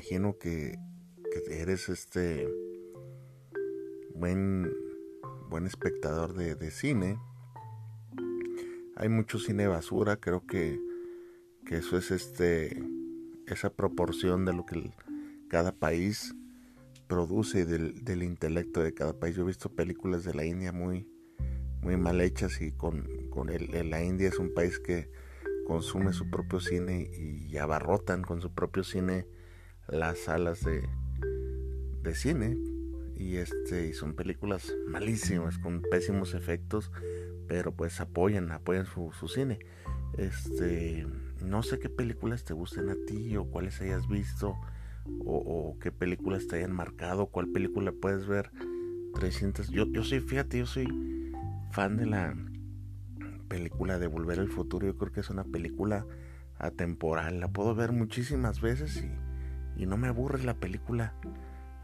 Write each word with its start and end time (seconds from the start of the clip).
Imagino 0.00 0.38
que, 0.38 0.78
eres 1.50 1.90
este 1.90 2.48
buen, 4.14 4.72
buen 5.50 5.66
espectador 5.66 6.32
de, 6.32 6.70
cine, 6.70 7.18
hay 8.96 9.10
mucho 9.10 9.38
cine 9.38 9.66
basura, 9.66 10.16
creo 10.16 10.46
que, 10.46 10.80
eso 11.70 11.98
es 11.98 12.10
este 12.10 12.82
esa 13.46 13.70
proporción 13.70 14.44
de 14.46 14.54
lo 14.54 14.64
que 14.64 14.90
cada 15.48 15.72
país 15.72 16.34
produce 17.06 17.66
del, 17.66 18.02
del, 18.02 18.22
intelecto 18.22 18.82
de 18.82 18.94
cada 18.94 19.12
país. 19.12 19.36
Yo 19.36 19.42
he 19.42 19.46
visto 19.46 19.68
películas 19.68 20.24
de 20.24 20.32
la 20.32 20.46
India 20.46 20.72
muy, 20.72 21.06
muy 21.82 21.98
mal 21.98 22.22
hechas 22.22 22.60
y 22.62 22.72
con, 22.72 23.06
con 23.28 23.50
el, 23.50 23.90
la 23.90 24.02
India 24.02 24.28
es 24.28 24.38
un 24.38 24.54
país 24.54 24.78
que 24.78 25.10
consume 25.66 26.14
su 26.14 26.30
propio 26.30 26.58
cine 26.58 27.10
y 27.12 27.56
abarrotan 27.58 28.22
con 28.22 28.40
su 28.40 28.52
propio 28.54 28.82
cine 28.82 29.26
las 29.90 30.18
salas 30.20 30.64
de, 30.64 30.88
de 32.02 32.14
cine. 32.14 32.56
Y 33.16 33.36
este 33.36 33.88
y 33.88 33.92
son 33.92 34.14
películas 34.14 34.72
malísimas 34.88 35.58
con 35.58 35.82
pésimos 35.82 36.32
efectos 36.32 36.90
pero 37.46 37.72
pues 37.74 38.00
apoyan 38.00 38.50
apoyan 38.50 38.86
su, 38.86 39.12
su 39.12 39.28
cine. 39.28 39.58
Este 40.16 41.06
no 41.44 41.62
sé 41.62 41.78
qué 41.78 41.90
películas 41.90 42.44
te 42.44 42.54
gusten 42.54 42.88
a 42.88 42.96
ti 43.06 43.36
o 43.36 43.44
cuáles 43.44 43.80
hayas 43.80 44.08
visto 44.08 44.56
o, 45.24 45.76
qué 45.80 45.90
películas 45.90 46.46
te 46.46 46.56
hayan 46.56 46.72
marcado 46.72 47.26
cuál 47.26 47.48
película 47.48 47.90
puedes 47.90 48.26
ver 48.26 48.50
300 49.14 49.68
yo 49.70 49.86
yo 49.86 50.04
soy 50.04 50.20
fíjate 50.20 50.58
yo 50.58 50.66
soy 50.66 50.86
fan 51.72 51.96
de 51.96 52.06
la 52.06 52.34
película 53.50 53.98
de 53.98 54.06
Volver 54.06 54.38
al 54.38 54.48
Futuro, 54.48 54.86
yo 54.86 54.96
creo 54.96 55.12
que 55.12 55.20
es 55.20 55.28
una 55.28 55.44
película 55.44 56.06
atemporal. 56.56 57.40
La 57.40 57.48
puedo 57.48 57.74
ver 57.74 57.92
muchísimas 57.92 58.60
veces 58.60 59.04
y, 59.04 59.10
y 59.80 59.86
no 59.86 59.96
me 59.96 60.08
aburre 60.08 60.44
la 60.44 60.54
película. 60.54 61.14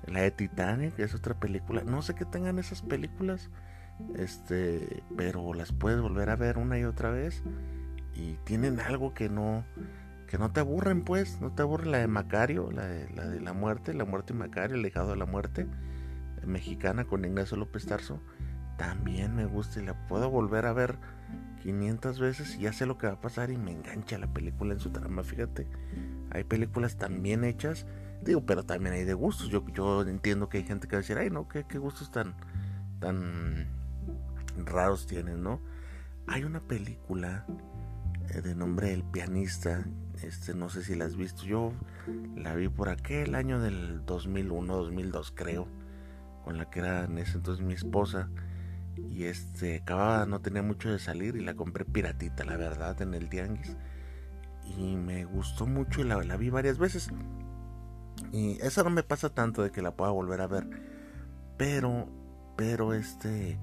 La 0.06 0.20
de 0.20 0.30
Titanic 0.30 0.98
es 0.98 1.14
otra 1.14 1.40
película. 1.40 1.82
No 1.82 2.02
sé 2.02 2.14
qué 2.14 2.26
tengan 2.26 2.58
esas 2.58 2.82
películas, 2.82 3.50
este, 4.16 5.02
pero 5.16 5.54
las 5.54 5.72
puedes 5.72 6.00
volver 6.00 6.28
a 6.28 6.36
ver 6.36 6.58
una 6.58 6.78
y 6.78 6.84
otra 6.84 7.10
vez 7.10 7.42
y 8.14 8.34
tienen 8.44 8.80
algo 8.80 9.14
que 9.14 9.28
no 9.28 9.64
que 10.26 10.38
no 10.38 10.50
te 10.50 10.58
aburren, 10.58 11.04
pues, 11.04 11.40
no 11.40 11.52
te 11.52 11.62
aburre 11.62 11.86
la 11.86 11.98
de 11.98 12.08
Macario, 12.08 12.72
la 12.72 12.84
de 12.86 13.08
la, 13.10 13.26
de 13.26 13.40
la 13.40 13.52
muerte, 13.52 13.94
la 13.94 14.04
muerte 14.04 14.32
de 14.32 14.40
Macario, 14.40 14.74
el 14.74 14.82
legado 14.82 15.10
de 15.10 15.16
la 15.16 15.26
muerte, 15.26 15.68
mexicana 16.44 17.04
con 17.04 17.24
Ignacio 17.24 17.56
López 17.56 17.86
Tarso. 17.86 18.20
También 18.76 19.36
me 19.36 19.46
gusta 19.46 19.80
y 19.80 19.86
la 19.86 19.94
puedo 20.08 20.28
volver 20.28 20.66
a 20.66 20.72
ver 20.72 20.98
500 21.66 22.20
veces 22.20 22.54
y 22.54 22.60
ya 22.60 22.72
sé 22.72 22.86
lo 22.86 22.96
que 22.96 23.08
va 23.08 23.14
a 23.14 23.20
pasar 23.20 23.50
y 23.50 23.56
me 23.56 23.72
engancha 23.72 24.18
la 24.18 24.32
película 24.32 24.72
en 24.72 24.78
su 24.78 24.90
trama, 24.90 25.24
fíjate. 25.24 25.66
Hay 26.30 26.44
películas 26.44 26.96
tan 26.96 27.22
bien 27.22 27.42
hechas, 27.42 27.86
digo, 28.22 28.46
pero 28.46 28.64
también 28.64 28.94
hay 28.94 29.04
de 29.04 29.14
gustos. 29.14 29.48
Yo, 29.48 29.64
yo 29.74 30.02
entiendo 30.02 30.48
que 30.48 30.58
hay 30.58 30.64
gente 30.64 30.86
que 30.86 30.94
va 30.94 30.98
a 30.98 31.02
decir, 31.02 31.18
ay, 31.18 31.28
no, 31.28 31.48
qué, 31.48 31.64
qué 31.64 31.78
gustos 31.78 32.12
tan, 32.12 32.34
tan 33.00 33.66
raros 34.64 35.08
tienen, 35.08 35.42
¿no? 35.42 35.60
Hay 36.28 36.44
una 36.44 36.60
película 36.60 37.44
eh, 38.30 38.42
de 38.42 38.54
nombre 38.54 38.92
El 38.92 39.02
pianista, 39.02 39.84
este, 40.22 40.54
no 40.54 40.68
sé 40.68 40.84
si 40.84 40.94
la 40.94 41.06
has 41.06 41.16
visto, 41.16 41.42
yo 41.42 41.72
la 42.36 42.54
vi 42.54 42.68
por 42.68 42.90
aquel 42.90 43.34
año 43.34 43.60
del 43.60 44.06
2001, 44.06 44.72
2002 44.72 45.32
creo, 45.34 45.66
con 46.44 46.58
la 46.58 46.70
que 46.70 46.78
era 46.78 47.04
en 47.06 47.18
ese 47.18 47.38
entonces 47.38 47.64
mi 47.64 47.74
esposa 47.74 48.28
y 48.96 49.24
este 49.24 49.76
acababa 49.76 50.26
no 50.26 50.40
tenía 50.40 50.62
mucho 50.62 50.90
de 50.90 50.98
salir 50.98 51.36
y 51.36 51.44
la 51.44 51.54
compré 51.54 51.84
piratita 51.84 52.44
la 52.44 52.56
verdad 52.56 53.00
en 53.02 53.14
el 53.14 53.28
tianguis. 53.28 53.76
Y 54.78 54.96
me 54.96 55.24
gustó 55.24 55.66
mucho 55.66 56.00
y 56.00 56.04
la, 56.04 56.22
la, 56.22 56.36
vi 56.36 56.50
varias 56.50 56.78
veces. 56.78 57.10
Y 58.32 58.58
esa 58.62 58.82
no 58.82 58.90
me 58.90 59.02
pasa 59.02 59.30
tanto 59.30 59.62
de 59.62 59.70
que 59.70 59.82
la 59.82 59.94
pueda 59.94 60.10
volver 60.10 60.40
a 60.40 60.46
ver 60.46 60.66
pero 61.56 62.08
pero 62.56 62.94
este 62.94 63.58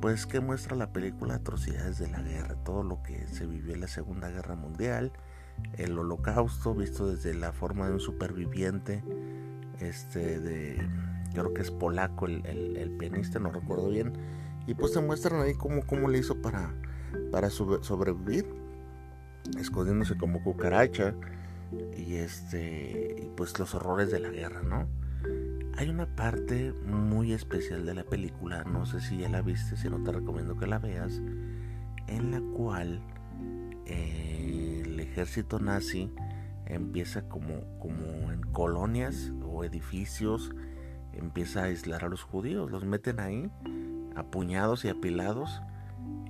pues 0.00 0.26
que 0.26 0.40
muestra 0.40 0.76
la 0.76 0.92
película 0.92 1.34
atrocidades 1.34 1.98
de 1.98 2.08
la 2.08 2.20
guerra 2.20 2.54
todo 2.64 2.82
lo 2.82 3.02
que 3.02 3.26
se 3.28 3.46
vivió 3.46 3.74
en 3.74 3.80
la 3.80 3.88
segunda 3.88 4.28
guerra 4.28 4.56
mundial 4.56 5.12
el 5.76 5.98
holocausto 5.98 6.74
visto 6.74 7.08
desde 7.08 7.34
la 7.34 7.52
forma 7.52 7.86
de 7.86 7.94
un 7.94 8.00
superviviente 8.00 9.02
este 9.78 10.38
de 10.40 10.86
creo 11.32 11.54
que 11.54 11.62
es 11.62 11.70
polaco 11.70 12.26
el, 12.26 12.44
el 12.46 12.90
pianista 12.92 13.38
no 13.38 13.50
recuerdo 13.50 13.88
bien 13.88 14.39
y 14.70 14.74
pues 14.74 14.92
te 14.92 15.00
muestran 15.00 15.42
ahí 15.42 15.54
cómo, 15.54 15.84
cómo 15.84 16.08
le 16.08 16.18
hizo 16.18 16.40
para, 16.40 16.72
para 17.32 17.50
sobrevivir, 17.50 18.46
escondiéndose 19.58 20.16
como 20.16 20.44
cucaracha 20.44 21.12
y 21.96 22.14
este 22.14 23.16
y 23.20 23.30
pues 23.36 23.58
los 23.58 23.74
horrores 23.74 24.12
de 24.12 24.20
la 24.20 24.28
guerra, 24.28 24.62
¿no? 24.62 24.86
Hay 25.76 25.88
una 25.88 26.06
parte 26.14 26.72
muy 26.86 27.32
especial 27.32 27.84
de 27.84 27.94
la 27.94 28.04
película, 28.04 28.62
no 28.62 28.86
sé 28.86 29.00
si 29.00 29.18
ya 29.18 29.28
la 29.28 29.42
viste, 29.42 29.76
si 29.76 29.90
no 29.90 30.04
te 30.04 30.12
recomiendo 30.12 30.56
que 30.56 30.68
la 30.68 30.78
veas, 30.78 31.20
en 32.06 32.30
la 32.30 32.40
cual 32.56 33.02
eh, 33.86 34.82
el 34.84 35.00
ejército 35.00 35.58
nazi 35.58 36.12
empieza 36.66 37.28
como, 37.28 37.76
como 37.80 38.30
en 38.30 38.42
colonias 38.52 39.32
o 39.44 39.64
edificios, 39.64 40.52
empieza 41.12 41.62
a 41.62 41.64
aislar 41.64 42.04
a 42.04 42.08
los 42.08 42.22
judíos, 42.22 42.70
los 42.70 42.84
meten 42.84 43.18
ahí 43.18 43.50
apuñados 44.16 44.84
y 44.84 44.88
apilados 44.88 45.60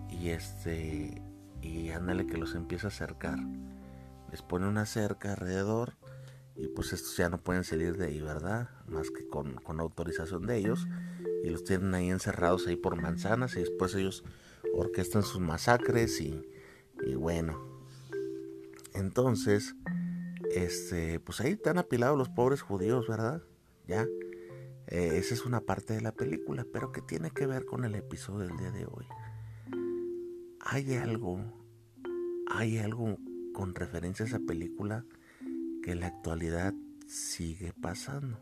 y 0.08 0.30
este 0.30 1.22
y 1.62 1.90
ándale 1.90 2.26
que 2.26 2.38
los 2.38 2.54
empieza 2.54 2.86
a 2.86 2.88
acercar. 2.88 3.38
Les 4.30 4.42
pone 4.42 4.66
una 4.66 4.86
cerca 4.86 5.32
alrededor 5.32 5.94
y 6.56 6.68
pues 6.68 6.92
estos 6.92 7.16
ya 7.16 7.28
no 7.28 7.38
pueden 7.38 7.64
salir 7.64 7.96
de 7.96 8.06
ahí 8.06 8.20
verdad 8.20 8.68
más 8.86 9.10
que 9.10 9.26
con, 9.26 9.58
autorización 9.80 10.46
de 10.46 10.58
ellos 10.58 10.86
y 11.42 11.50
los 11.50 11.64
tienen 11.64 11.94
ahí 11.94 12.10
encerrados 12.10 12.66
ahí 12.66 12.76
por 12.76 13.00
manzanas 13.00 13.56
y 13.56 13.60
después 13.60 13.94
ellos 13.94 14.24
orquestan 14.74 15.22
sus 15.22 15.40
masacres 15.40 16.20
y, 16.20 16.42
y 17.06 17.14
bueno. 17.14 17.58
Entonces 18.94 19.74
este 20.50 21.20
pues 21.20 21.40
ahí 21.40 21.52
están 21.52 21.78
apilados 21.78 22.18
los 22.18 22.28
pobres 22.28 22.60
judíos 22.60 23.06
verdad 23.06 23.42
ya 23.86 24.06
eh, 24.90 25.18
esa 25.18 25.34
es 25.34 25.46
una 25.46 25.60
parte 25.60 25.94
de 25.94 26.00
la 26.00 26.12
película, 26.12 26.66
pero 26.72 26.90
que 26.90 27.00
tiene 27.00 27.30
que 27.30 27.46
ver 27.46 27.64
con 27.64 27.84
el 27.84 27.94
episodio 27.94 28.48
del 28.48 28.56
día 28.56 28.72
de 28.72 28.86
hoy. 28.86 29.06
Hay 30.60 30.94
algo, 30.94 31.40
hay 32.50 32.78
algo 32.78 33.16
con 33.52 33.76
referencia 33.76 34.24
a 34.24 34.28
esa 34.28 34.40
película 34.40 35.04
que 35.84 35.92
en 35.92 36.00
la 36.00 36.08
actualidad 36.08 36.74
sigue 37.06 37.72
pasando. 37.72 38.40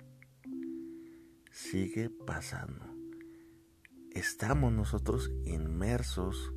Sigue 1.51 2.09
pasando. 2.09 2.87
Estamos 4.13 4.73
nosotros 4.73 5.31
inmersos 5.45 6.55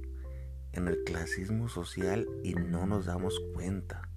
en 0.71 0.87
el 0.87 1.03
clasismo 1.03 1.67
social 1.67 2.27
y 2.43 2.53
no 2.53 2.85
nos 2.85 3.07
damos 3.07 3.41
cuenta. 3.53 4.09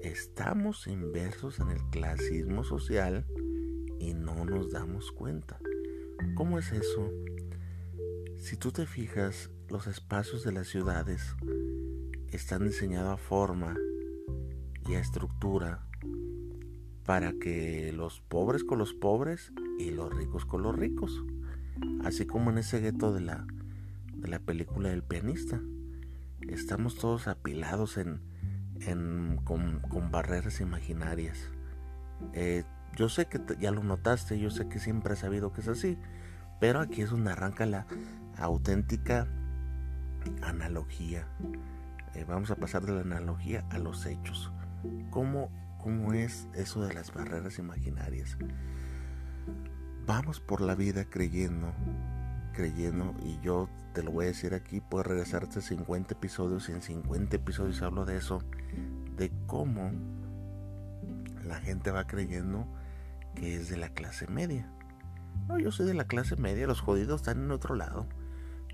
Estamos 0.00 0.86
inmersos 0.86 1.60
en 1.60 1.68
el 1.68 1.82
clasismo 1.90 2.64
social 2.64 3.26
y 4.02 4.14
no 4.14 4.44
nos 4.44 4.72
damos 4.72 5.12
cuenta. 5.12 5.60
¿Cómo 6.34 6.58
es 6.58 6.72
eso? 6.72 7.08
Si 8.36 8.56
tú 8.56 8.72
te 8.72 8.84
fijas, 8.84 9.48
los 9.68 9.86
espacios 9.86 10.42
de 10.42 10.50
las 10.50 10.66
ciudades 10.66 11.36
están 12.32 12.64
diseñados 12.64 13.14
a 13.14 13.16
forma 13.16 13.76
y 14.88 14.94
a 14.94 14.98
estructura 14.98 15.86
para 17.04 17.32
que 17.34 17.92
los 17.92 18.20
pobres 18.20 18.64
con 18.64 18.78
los 18.78 18.92
pobres 18.92 19.52
y 19.78 19.92
los 19.92 20.12
ricos 20.12 20.44
con 20.46 20.62
los 20.62 20.74
ricos. 20.74 21.22
Así 22.02 22.26
como 22.26 22.50
en 22.50 22.58
ese 22.58 22.80
gueto 22.80 23.12
de 23.12 23.20
la, 23.20 23.46
de 24.16 24.26
la 24.26 24.40
película 24.40 24.88
del 24.88 25.04
pianista. 25.04 25.60
Estamos 26.48 26.96
todos 26.96 27.28
apilados 27.28 27.98
en, 27.98 28.20
en 28.80 29.38
con, 29.44 29.80
barreras 30.10 30.60
imaginarias. 30.60 31.38
Eh, 32.32 32.64
yo 32.96 33.08
sé 33.08 33.26
que 33.26 33.40
ya 33.58 33.70
lo 33.70 33.82
notaste, 33.82 34.38
yo 34.38 34.50
sé 34.50 34.68
que 34.68 34.78
siempre 34.78 35.14
has 35.14 35.20
sabido 35.20 35.52
que 35.52 35.62
es 35.62 35.68
así, 35.68 35.98
pero 36.60 36.80
aquí 36.80 37.02
es 37.02 37.10
donde 37.10 37.32
arranca 37.32 37.66
la 37.66 37.86
auténtica 38.38 39.26
analogía. 40.42 41.26
Eh, 42.14 42.24
vamos 42.28 42.50
a 42.50 42.56
pasar 42.56 42.84
de 42.84 42.92
la 42.92 43.00
analogía 43.00 43.64
a 43.70 43.78
los 43.78 44.04
hechos. 44.06 44.52
¿Cómo, 45.10 45.50
¿Cómo 45.78 46.12
es 46.12 46.48
eso 46.54 46.84
de 46.84 46.94
las 46.94 47.12
barreras 47.12 47.58
imaginarias? 47.58 48.36
Vamos 50.06 50.40
por 50.40 50.60
la 50.60 50.74
vida 50.74 51.04
creyendo, 51.04 51.72
creyendo, 52.52 53.14
y 53.22 53.40
yo 53.40 53.68
te 53.94 54.02
lo 54.02 54.10
voy 54.10 54.26
a 54.26 54.28
decir 54.28 54.52
aquí, 54.52 54.80
puedes 54.80 55.06
regresarte 55.06 55.62
50 55.62 56.14
episodios 56.14 56.68
y 56.68 56.72
en 56.72 56.82
50 56.82 57.36
episodios 57.36 57.82
hablo 57.82 58.04
de 58.04 58.16
eso, 58.16 58.42
de 59.16 59.30
cómo 59.46 59.92
la 61.44 61.60
gente 61.60 61.90
va 61.90 62.06
creyendo 62.06 62.66
que 63.34 63.56
es 63.56 63.68
de 63.68 63.76
la 63.76 63.88
clase 63.90 64.26
media. 64.26 64.70
No, 65.48 65.58
yo 65.58 65.72
soy 65.72 65.86
de 65.86 65.94
la 65.94 66.04
clase 66.04 66.36
media, 66.36 66.66
los 66.66 66.80
jodidos 66.80 67.22
están 67.22 67.42
en 67.42 67.50
otro 67.50 67.74
lado. 67.74 68.06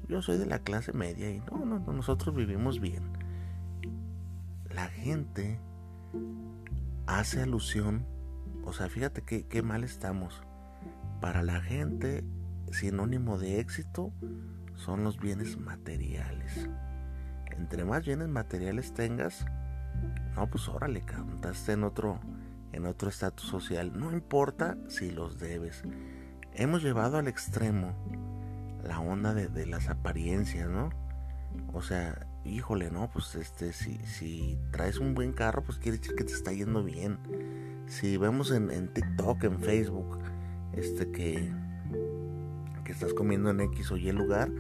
Yo 0.09 0.23
soy 0.23 0.39
de 0.39 0.47
la 0.47 0.61
clase 0.61 0.93
media 0.93 1.31
y 1.31 1.41
no, 1.41 1.65
no, 1.65 1.81
nosotros 1.93 2.35
vivimos 2.35 2.81
bien. 2.81 3.13
La 4.71 4.89
gente 4.89 5.61
hace 7.07 7.43
alusión, 7.43 8.07
o 8.65 8.73
sea, 8.73 8.89
fíjate 8.89 9.23
qué, 9.23 9.47
qué 9.47 9.63
mal 9.63 9.85
estamos. 9.85 10.43
Para 11.21 11.43
la 11.43 11.61
gente, 11.61 12.25
sinónimo 12.71 13.39
de 13.39 13.61
éxito 13.61 14.13
son 14.75 15.05
los 15.05 15.19
bienes 15.19 15.59
materiales. 15.59 16.69
Entre 17.51 17.85
más 17.85 18.07
bienes 18.07 18.29
materiales 18.29 18.95
tengas, 18.95 19.45
no, 20.37 20.49
pues 20.49 20.69
órale, 20.69 21.05
estás 21.35 21.69
en 21.69 21.83
otro 21.83 22.21
en 22.73 22.87
otro 22.87 23.09
estatus 23.09 23.47
social. 23.49 23.93
No 23.99 24.13
importa 24.13 24.77
si 24.89 25.11
los 25.11 25.39
debes. 25.39 25.83
Hemos 26.55 26.83
llevado 26.83 27.19
al 27.19 27.29
extremo 27.29 27.95
la 28.85 29.01
onda 29.01 29.35
de, 29.35 29.67
las 29.67 29.89
apariencias, 29.89 30.69
¿no? 30.69 30.91
O 31.73 31.83
sea, 31.83 32.27
híjole, 32.45 32.91
¿no? 32.91 33.11
Pues 33.11 33.35
este, 33.35 33.73
si, 33.73 33.99
si 33.99 34.59
traes 34.71 34.99
un 34.99 35.15
buen 35.15 35.33
carro, 35.33 35.63
pues 35.63 35.79
quiere 35.79 35.99
decir 35.99 36.15
que 36.15 36.25
te 36.25 36.33
está 36.33 36.53
yendo 36.53 36.83
bien. 36.85 37.19
Si 37.87 38.17
vemos 38.17 38.51
en, 38.51 38.71
en 38.71 38.93
TikTok, 38.93 39.45
en 39.45 39.61
Facebook, 39.61 40.19
este 40.73 41.11
que, 41.11 41.53
que 42.85 42.93
estás 42.93 43.15
comiendo 43.15 43.51
en 43.51 43.61
X 43.61 43.91
o 43.93 43.97
Y 43.97 44.13
lugar, 44.13 44.51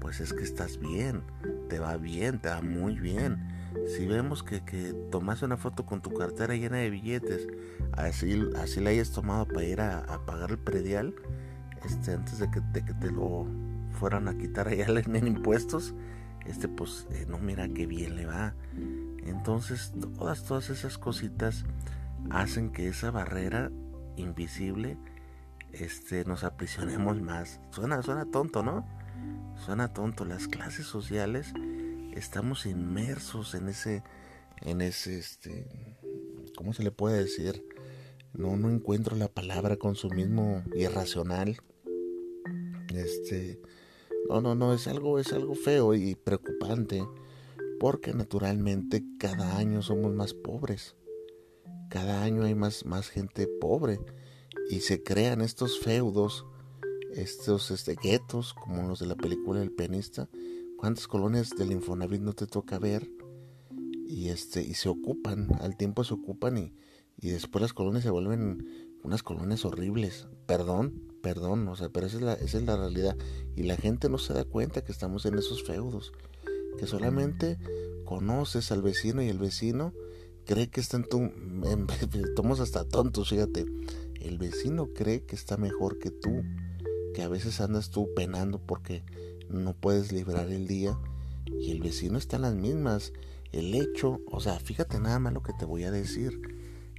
pues 0.00 0.20
es 0.20 0.32
que 0.32 0.42
estás 0.42 0.78
bien, 0.78 1.22
te 1.68 1.78
va 1.78 1.96
bien, 1.96 2.40
te 2.40 2.48
va 2.48 2.60
muy 2.60 2.98
bien 2.98 3.51
si 3.86 4.06
vemos 4.06 4.42
que, 4.42 4.64
que 4.64 4.94
tomaste 5.10 5.44
una 5.44 5.56
foto 5.56 5.84
con 5.84 6.00
tu 6.00 6.12
cartera 6.12 6.54
llena 6.54 6.78
de 6.78 6.90
billetes, 6.90 7.46
así, 7.92 8.48
así 8.56 8.80
la 8.80 8.90
hayas 8.90 9.10
tomado 9.10 9.46
para 9.46 9.64
ir 9.64 9.80
a, 9.80 10.24
pagar 10.24 10.50
el 10.50 10.58
predial, 10.58 11.14
este, 11.84 12.12
antes 12.12 12.38
de 12.38 12.50
que, 12.50 12.60
que, 12.72 12.94
te 12.94 13.10
lo 13.10 13.46
fueran 13.98 14.28
a 14.28 14.36
quitar 14.36 14.68
allá 14.68 14.86
en 14.88 15.26
impuestos, 15.26 15.94
este, 16.46 16.68
pues 16.68 17.06
eh, 17.10 17.26
no 17.28 17.38
mira 17.38 17.68
qué 17.68 17.86
bien 17.86 18.16
le 18.16 18.26
va. 18.26 18.54
Entonces, 19.24 19.92
todas, 20.18 20.44
todas 20.44 20.70
esas 20.70 20.98
cositas 20.98 21.64
hacen 22.30 22.70
que 22.70 22.88
esa 22.88 23.10
barrera 23.10 23.70
invisible 24.16 24.98
este, 25.72 26.24
nos 26.24 26.44
aprisionemos 26.44 27.20
más. 27.20 27.60
Suena, 27.70 28.02
suena 28.02 28.26
tonto, 28.26 28.62
¿no? 28.62 28.86
Suena 29.56 29.92
tonto. 29.92 30.24
Las 30.24 30.48
clases 30.48 30.86
sociales 30.86 31.52
estamos 32.12 32.66
inmersos 32.66 33.54
en 33.54 33.68
ese, 33.68 34.02
en 34.60 34.80
ese, 34.80 35.18
este, 35.18 35.66
¿cómo 36.56 36.72
se 36.72 36.82
le 36.82 36.90
puede 36.90 37.18
decir? 37.18 37.66
No, 38.32 38.56
no 38.56 38.70
encuentro 38.70 39.16
la 39.16 39.28
palabra 39.28 39.76
consumismo 39.76 40.64
irracional. 40.74 41.58
Este, 42.94 43.60
no, 44.28 44.40
no, 44.40 44.54
no, 44.54 44.72
es 44.72 44.86
algo, 44.86 45.18
es 45.18 45.32
algo 45.32 45.54
feo 45.54 45.94
y 45.94 46.14
preocupante, 46.14 47.02
porque 47.78 48.14
naturalmente 48.14 49.04
cada 49.18 49.56
año 49.58 49.82
somos 49.82 50.14
más 50.14 50.34
pobres. 50.34 50.96
Cada 51.90 52.22
año 52.22 52.44
hay 52.44 52.54
más, 52.54 52.86
más 52.86 53.08
gente 53.08 53.46
pobre 53.46 54.00
y 54.70 54.80
se 54.80 55.02
crean 55.02 55.42
estos 55.42 55.78
feudos, 55.80 56.46
estos 57.14 57.70
este, 57.70 57.96
guetos, 58.02 58.54
como 58.54 58.88
los 58.88 59.00
de 59.00 59.06
la 59.06 59.16
película 59.16 59.60
El 59.60 59.72
pianista, 59.72 60.30
cuántas 60.82 61.06
colonias 61.06 61.50
del 61.50 61.70
Infonavit 61.70 62.20
no 62.20 62.32
te 62.32 62.48
toca 62.48 62.76
ver 62.80 63.08
y 64.04 64.30
este 64.30 64.62
y 64.62 64.74
se 64.74 64.88
ocupan, 64.88 65.46
al 65.60 65.76
tiempo 65.76 66.02
se 66.02 66.12
ocupan 66.12 66.58
y, 66.58 66.74
y 67.16 67.30
después 67.30 67.62
las 67.62 67.72
colonias 67.72 68.02
se 68.02 68.10
vuelven 68.10 68.66
unas 69.04 69.22
colonias 69.22 69.64
horribles. 69.64 70.26
Perdón, 70.44 71.00
perdón, 71.22 71.68
o 71.68 71.76
sea, 71.76 71.88
pero 71.88 72.08
esa 72.08 72.16
es, 72.16 72.22
la, 72.24 72.32
es 72.32 72.54
la 72.54 72.76
realidad. 72.76 73.16
Y 73.54 73.62
la 73.62 73.76
gente 73.76 74.08
no 74.08 74.18
se 74.18 74.32
da 74.32 74.44
cuenta 74.44 74.82
que 74.82 74.90
estamos 74.90 75.24
en 75.24 75.38
esos 75.38 75.62
feudos. 75.62 76.12
Que 76.76 76.88
solamente 76.88 77.58
conoces 78.04 78.72
al 78.72 78.82
vecino 78.82 79.22
y 79.22 79.28
el 79.28 79.38
vecino 79.38 79.94
cree 80.46 80.68
que 80.68 80.80
está 80.80 80.96
en 80.96 81.04
tu... 81.04 81.30
Tomos 82.34 82.58
hasta 82.60 82.88
tontos, 82.88 83.28
fíjate. 83.28 83.66
El 84.20 84.36
vecino 84.36 84.88
cree 84.92 85.22
que 85.26 85.36
está 85.36 85.56
mejor 85.56 86.00
que 86.00 86.10
tú. 86.10 86.42
Que 87.14 87.22
a 87.22 87.28
veces 87.28 87.60
andas 87.60 87.90
tú 87.90 88.12
penando 88.16 88.58
porque 88.58 89.04
no 89.52 89.74
puedes 89.74 90.12
librar 90.12 90.48
el 90.50 90.66
día 90.66 90.98
y 91.46 91.70
el 91.70 91.80
vecino 91.80 92.18
está 92.18 92.36
en 92.36 92.42
las 92.42 92.54
mismas. 92.54 93.12
El 93.52 93.74
hecho, 93.74 94.20
o 94.30 94.40
sea, 94.40 94.58
fíjate 94.58 94.98
nada 94.98 95.18
más 95.18 95.32
lo 95.32 95.42
que 95.42 95.52
te 95.52 95.64
voy 95.64 95.84
a 95.84 95.90
decir. 95.90 96.40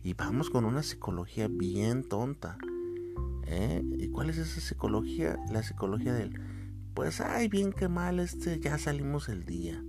Y 0.04 0.14
vamos 0.14 0.50
con 0.50 0.66
una 0.66 0.84
psicología 0.84 1.48
bien 1.48 2.04
tonta. 2.04 2.58
¿eh? 3.48 3.82
¿Y 3.98 4.10
cuál 4.10 4.30
es 4.30 4.38
esa 4.38 4.60
psicología? 4.60 5.38
La 5.50 5.64
psicología 5.64 6.14
del, 6.14 6.40
pues, 6.94 7.22
ay, 7.22 7.48
bien 7.48 7.74
que 7.74 7.88
mal, 7.88 8.20
este, 8.20 8.60
ya 8.60 8.78
salimos 8.78 9.30
el 9.30 9.46
día. 9.46 9.84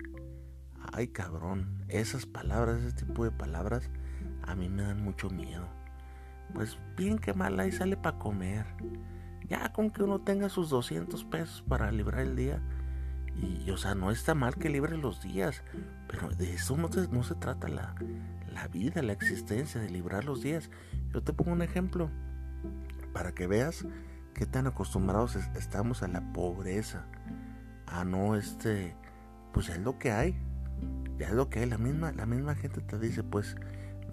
Ay, 0.93 1.09
cabrón, 1.09 1.85
esas 1.89 2.25
palabras, 2.25 2.83
ese 2.83 3.05
tipo 3.05 3.25
de 3.25 3.31
palabras, 3.31 3.91
a 4.43 4.55
mí 4.55 4.69
me 4.69 4.83
dan 4.83 5.03
mucho 5.03 5.29
miedo. 5.29 5.69
Pues 6.55 6.79
bien 6.97 7.19
que 7.19 7.35
mal, 7.35 7.59
ahí 7.61 7.73
sale 7.73 7.97
para 7.97 8.19
comer. 8.19 8.65
Ya 9.49 9.73
con 9.73 9.91
que 9.91 10.03
uno 10.03 10.21
tenga 10.21 10.49
sus 10.49 10.71
200 10.71 11.25
pesos 11.25 11.63
para 11.69 11.91
librar 11.93 12.21
el 12.23 12.37
día. 12.37 12.63
Y, 13.37 13.69
o 13.71 13.77
sea, 13.77 13.95
no 13.95 14.11
está 14.11 14.35
mal 14.35 14.55
que 14.55 14.69
libre 14.69 14.97
los 14.97 15.21
días, 15.21 15.63
pero 16.09 16.29
de 16.31 16.55
eso 16.55 16.77
no, 16.77 16.89
no 17.11 17.25
se 17.25 17.35
trata 17.35 17.67
la, 17.67 17.95
la 18.53 18.69
vida, 18.69 19.03
la 19.03 19.13
existencia, 19.13 19.81
de 19.81 19.91
librar 19.91 20.25
los 20.25 20.41
días. 20.41 20.71
Yo 21.13 21.23
te 21.23 21.33
pongo 21.33 21.51
un 21.51 21.63
ejemplo 21.63 22.11
para 23.13 23.33
que 23.33 23.47
veas 23.47 23.87
qué 24.35 24.47
tan 24.47 24.67
acostumbrados 24.67 25.37
estamos 25.57 26.03
a 26.03 26.09
la 26.09 26.33
pobreza, 26.33 27.07
a 27.87 28.05
no 28.05 28.37
este, 28.37 28.97
pues 29.53 29.69
es 29.69 29.79
lo 29.79 29.99
que 29.99 30.13
hay, 30.13 30.37
ya 31.19 31.29
es 31.29 31.33
lo 31.33 31.49
que 31.49 31.61
hay. 31.61 31.67
La 31.67 31.79
misma, 31.79 32.13
la 32.13 32.27
misma 32.27 32.55
gente 32.55 32.81
te 32.81 32.99
dice, 32.99 33.23
pues, 33.23 33.57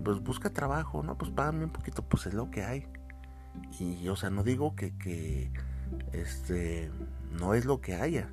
pues 0.04 0.20
busca 0.22 0.52
trabajo, 0.52 1.04
no, 1.04 1.18
pues 1.18 1.32
págame 1.32 1.66
un 1.66 1.72
poquito, 1.72 2.04
pues 2.04 2.26
es 2.26 2.34
lo 2.34 2.50
que 2.50 2.64
hay. 2.64 2.88
Y, 3.80 4.08
o 4.10 4.16
sea, 4.16 4.30
no 4.30 4.44
digo 4.44 4.76
que, 4.76 4.96
que 4.98 5.52
este, 6.14 6.92
no 7.32 7.54
es 7.54 7.66
lo 7.66 7.82
que 7.82 7.96
haya, 7.96 8.30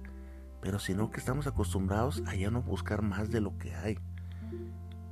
pero 0.61 0.79
sino 0.79 1.11
que 1.11 1.21
estamos 1.21 1.47
acostumbrados 1.47 2.23
a 2.27 2.35
ya 2.35 2.51
no 2.51 2.63
buscar 2.63 3.03
más 3.03 3.31
de 3.31 3.41
lo 3.41 3.57
que 3.59 3.75
hay. 3.75 3.99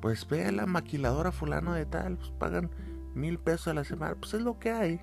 Pues 0.01 0.29
ve 0.29 0.47
a 0.47 0.53
la 0.53 0.67
maquiladora 0.67 1.33
fulano 1.33 1.73
de 1.73 1.87
tal, 1.87 2.17
pues 2.17 2.31
pagan 2.31 2.71
mil 3.15 3.39
pesos 3.39 3.69
a 3.69 3.75
la 3.75 3.85
semana, 3.85 4.15
pues 4.15 4.35
es 4.35 4.43
lo 4.43 4.59
que 4.59 4.71
hay. 4.71 5.01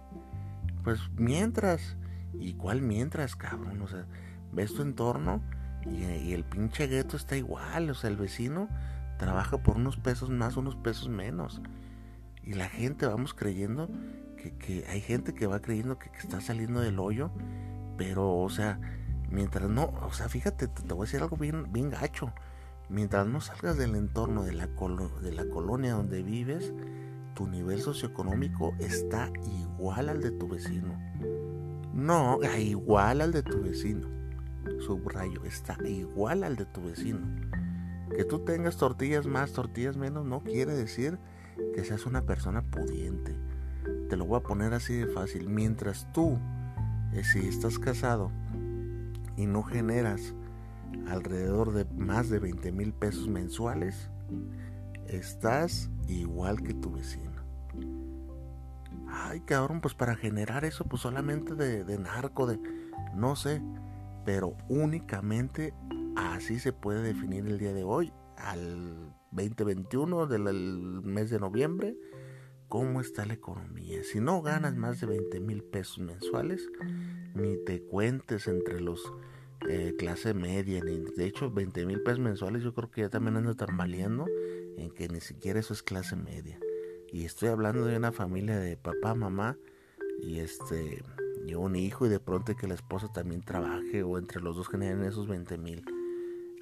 Pues 0.83 0.99
mientras, 1.17 1.97
¿y 2.33 2.53
cuál 2.53 2.81
mientras, 2.81 3.35
cabrón? 3.35 3.81
O 3.81 3.87
sea, 3.87 4.05
ves 4.51 4.73
tu 4.73 4.81
entorno 4.81 5.41
y, 5.85 6.03
y 6.05 6.33
el 6.33 6.43
pinche 6.43 6.87
gueto 6.87 7.17
está 7.17 7.35
igual, 7.35 7.89
o 7.89 7.93
sea, 7.93 8.09
el 8.09 8.17
vecino 8.17 8.69
trabaja 9.17 9.57
por 9.57 9.77
unos 9.77 9.97
pesos 9.97 10.29
más, 10.29 10.57
unos 10.57 10.75
pesos 10.75 11.09
menos. 11.09 11.61
Y 12.43 12.53
la 12.53 12.67
gente 12.67 13.05
vamos 13.05 13.33
creyendo 13.33 13.89
que, 14.51 14.85
hay 14.87 15.01
gente 15.01 15.33
que 15.33 15.47
va 15.47 15.61
creyendo 15.61 15.97
que, 15.97 16.09
está 16.19 16.41
saliendo 16.41 16.81
del 16.81 16.99
hoyo, 16.99 17.31
pero, 17.97 18.37
o 18.37 18.49
sea, 18.49 18.79
mientras 19.29 19.69
no, 19.69 19.93
o 20.01 20.13
sea, 20.13 20.29
fíjate, 20.29 20.67
te, 20.67 20.93
voy 20.93 21.03
a 21.03 21.07
decir 21.07 21.21
algo 21.21 21.37
bien, 21.37 21.71
bien 21.71 21.89
gacho. 21.89 22.33
Mientras 22.89 23.25
no 23.25 23.41
salgas 23.41 23.77
del 23.77 23.95
entorno 23.95 24.43
de 24.43 24.53
la, 24.53 24.67
de 24.67 25.31
la 25.31 25.45
colonia 25.45 25.93
donde 25.93 26.21
vives, 26.21 26.73
tu 27.33 27.47
nivel 27.47 27.81
socioeconómico 27.81 28.75
está 28.79 29.31
igual 29.63 30.09
al 30.09 30.21
de 30.21 30.31
tu 30.31 30.47
vecino. 30.47 30.99
No, 31.93 32.39
igual 32.59 33.21
al 33.21 33.31
de 33.31 33.41
tu 33.41 33.61
vecino. 33.61 34.07
Subrayo, 34.79 35.43
está 35.45 35.77
igual 35.87 36.43
al 36.43 36.55
de 36.55 36.65
tu 36.65 36.83
vecino. 36.83 37.19
Que 38.15 38.25
tú 38.25 38.39
tengas 38.39 38.77
tortillas 38.77 39.25
más, 39.25 39.53
tortillas 39.53 39.97
menos, 39.97 40.25
no 40.25 40.43
quiere 40.43 40.73
decir 40.73 41.17
que 41.73 41.83
seas 41.83 42.05
una 42.05 42.23
persona 42.23 42.61
pudiente. 42.61 43.35
Te 44.09 44.17
lo 44.17 44.25
voy 44.25 44.39
a 44.39 44.43
poner 44.43 44.73
así 44.73 44.95
de 44.95 45.07
fácil. 45.07 45.49
Mientras 45.49 46.11
tú, 46.13 46.37
eh, 47.13 47.23
si 47.23 47.39
estás 47.39 47.79
casado 47.79 48.31
y 49.37 49.45
no 49.45 49.63
generas 49.63 50.35
alrededor 51.07 51.73
de 51.73 51.85
más 51.85 52.29
de 52.29 52.39
20 52.39 52.71
mil 52.71 52.93
pesos 52.93 53.27
mensuales, 53.27 54.09
estás 55.07 55.89
igual 56.07 56.61
que 56.61 56.73
tu 56.73 56.91
vecino. 56.91 57.31
Ay, 59.07 59.41
cabrón, 59.41 59.81
pues 59.81 59.93
para 59.93 60.15
generar 60.15 60.65
eso, 60.65 60.85
pues 60.85 61.01
solamente 61.01 61.55
de, 61.55 61.83
de 61.83 61.97
narco, 61.99 62.47
de 62.47 62.59
no 63.15 63.35
sé, 63.35 63.61
pero 64.25 64.55
únicamente 64.69 65.73
así 66.15 66.59
se 66.59 66.73
puede 66.73 67.01
definir 67.01 67.45
el 67.47 67.57
día 67.57 67.73
de 67.73 67.83
hoy, 67.83 68.11
al 68.37 69.13
2021 69.31 70.27
del 70.27 70.43
mes 71.03 71.29
de 71.29 71.39
noviembre, 71.39 71.95
cómo 72.73 73.01
está 73.01 73.27
la 73.27 73.35
economía. 73.35 74.03
Si 74.03 74.19
no 74.19 74.41
ganas 74.41 74.75
más 74.75 74.99
de 74.99 75.05
20 75.05 75.39
mil 75.41 75.61
pesos 75.61 75.99
mensuales, 75.99 76.67
ni 77.35 77.55
te 77.63 77.83
cuentes 77.83 78.47
entre 78.47 78.81
los 78.81 78.99
eh, 79.69 79.93
clase 79.95 80.33
media, 80.33 80.81
de 80.83 81.23
hecho 81.23 81.51
20 81.51 81.85
mil 81.85 82.01
pesos 82.01 82.17
mensuales 82.17 82.63
yo 82.63 82.73
creo 82.73 82.89
que 82.89 83.01
ya 83.01 83.09
también 83.09 83.37
anda 83.37 83.53
tambaleando 83.53 84.25
en 84.79 84.89
que 84.89 85.07
ni 85.07 85.21
siquiera 85.21 85.59
eso 85.59 85.71
es 85.71 85.83
clase 85.83 86.15
media. 86.15 86.59
Y 87.11 87.25
estoy 87.25 87.49
hablando 87.49 87.85
de 87.85 87.95
una 87.95 88.11
familia 88.11 88.57
de 88.57 88.75
papá, 88.75 89.13
mamá 89.13 89.55
y 90.23 90.39
este 90.39 91.03
y 91.45 91.53
un 91.53 91.75
hijo 91.75 92.07
y 92.07 92.09
de 92.09 92.19
pronto 92.19 92.55
que 92.55 92.67
la 92.67 92.73
esposa 92.73 93.07
también 93.13 93.43
trabaje 93.43 94.01
o 94.01 94.17
entre 94.17 94.41
los 94.41 94.55
dos 94.55 94.67
generen 94.67 95.03
esos 95.03 95.27
20 95.27 95.59
mil. 95.59 95.85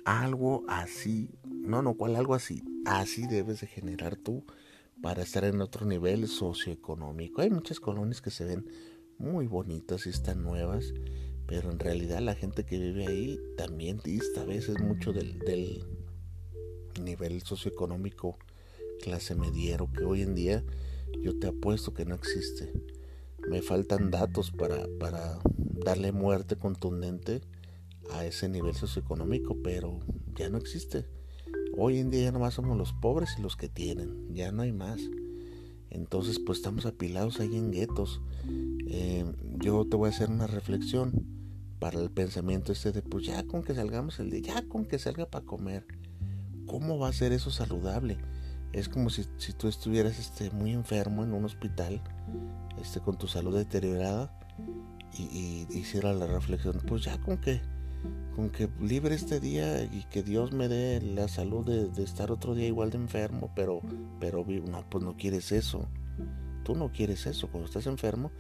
Algo 0.04 0.66
así, 0.68 1.30
no, 1.46 1.82
no, 1.82 1.94
cual 1.94 2.18
algo 2.18 2.36
así, 2.36 2.62
así 2.86 3.28
debes 3.28 3.62
de 3.62 3.68
generar 3.68 4.18
tú 4.18 4.44
para 5.02 5.24
estar 5.24 5.44
en 5.44 5.62
otro 5.62 5.86
nivel 5.86 6.28
socioeconómico. 6.28 7.42
Hay 7.42 7.50
muchas 7.50 7.80
colonias 7.80 8.22
que 8.22 8.32
se 8.32 8.46
ven 8.46 8.70
muy 9.18 9.48
bonitas 9.48 10.06
y 10.06 10.10
están 10.10 10.44
nuevas, 10.44 10.94
pero 11.48 11.72
en 11.72 11.80
realidad 11.80 12.22
la 12.22 12.36
gente 12.36 12.64
que 12.64 12.80
vive 12.80 13.08
ahí 13.08 13.40
también 13.58 14.00
dista 14.04 14.42
a 14.42 14.46
veces 14.46 14.80
mucho 14.80 15.14
del, 15.14 15.40
nivel 17.02 17.42
socioeconómico 17.42 18.38
clase 19.02 19.34
mediero 19.34 19.92
que 19.92 20.04
hoy 20.04 20.22
en 20.22 20.36
día 20.36 20.64
yo 21.22 21.40
te 21.40 21.48
apuesto 21.48 21.94
que 21.94 22.06
no 22.06 22.14
existe 22.14 22.72
me 23.48 23.62
faltan 23.62 24.12
datos 24.12 24.52
para, 24.52 24.88
para 25.00 25.40
darle 25.84 26.12
muerte 26.12 26.58
contundente 26.58 27.42
a 28.12 28.26
ese 28.26 28.50
nivel 28.50 28.76
socioeconómico, 28.76 29.58
pero 29.64 30.00
ya 30.36 30.50
no 30.50 30.58
existe. 30.58 31.06
Hoy 31.78 32.00
en 32.00 32.10
día 32.10 32.24
ya 32.24 32.32
nomás 32.32 32.56
somos 32.56 32.78
los 32.78 32.94
pobres 32.94 33.36
y 33.38 33.42
los 33.42 33.56
que 33.56 33.70
tienen, 33.70 34.34
ya 34.34 34.52
no 34.52 34.64
hay 34.64 34.72
más. 34.72 35.00
Entonces 35.90 36.40
pues 36.40 36.60
estamos 36.60 36.86
apilados 36.86 37.40
ahí 37.40 37.56
en 37.56 37.72
guetos. 37.72 38.22
Eh, 38.88 39.26
yo 39.58 39.86
te 39.86 39.98
voy 39.98 40.08
a 40.08 40.14
hacer 40.14 40.30
una 40.30 40.48
reflexión 40.48 41.26
para 41.80 42.00
el 42.00 42.12
pensamiento 42.12 42.72
este 42.72 42.92
de 42.92 43.02
pues 43.02 43.26
ya 43.26 43.44
con 43.44 43.64
que 43.64 43.74
salgamos 43.74 44.20
el 44.20 44.30
día, 44.30 44.42
ya 44.56 44.68
con 44.68 44.86
que 44.86 45.00
salga 45.00 45.26
para 45.26 45.46
comer. 45.46 45.86
¿Cómo 46.68 47.00
va 47.00 47.10
a 47.10 47.14
ser 47.14 47.34
eso 47.34 47.52
saludable? 47.52 48.18
Es 48.72 48.88
como 48.88 49.10
si, 49.10 49.26
si 49.38 49.52
tú 49.52 49.68
estuvieras 49.68 50.20
este, 50.20 50.52
muy 50.52 50.72
enfermo 50.72 51.24
en 51.24 51.34
un 51.34 51.44
hospital 51.44 52.02
este, 52.80 53.02
con 53.02 53.18
tu 53.18 53.28
salud 53.28 53.58
deteriorada 53.58 54.32
y, 55.18 55.68
hiciera 55.70 56.14
la 56.14 56.28
reflexión, 56.28 56.78
pues 56.88 57.04
ya 57.04 57.20
con 57.20 57.38
que, 57.38 57.62
con 58.36 58.50
que 58.50 58.70
libre 58.80 59.16
este 59.16 59.40
día 59.40 59.84
y 59.84 60.06
que 60.10 60.24
Dios 60.24 60.52
me 60.52 60.68
dé 60.68 61.02
la 61.02 61.28
salud 61.28 61.66
de, 61.66 62.04
estar 62.04 62.32
otro 62.32 62.56
día 62.56 62.68
igual 62.68 62.90
de 62.90 62.98
enfermo, 62.98 63.52
pero, 63.56 63.82
pero 64.20 64.46
no, 64.46 64.90
pues 64.90 65.04
no 65.04 65.18
quieres 65.18 65.52
eso. 65.52 65.88
Tú 66.64 66.76
no 66.76 66.92
quieres 66.92 67.26
eso. 67.26 67.50
Cuando 67.50 67.68
estás 67.68 67.88
enfermo, 67.88 68.32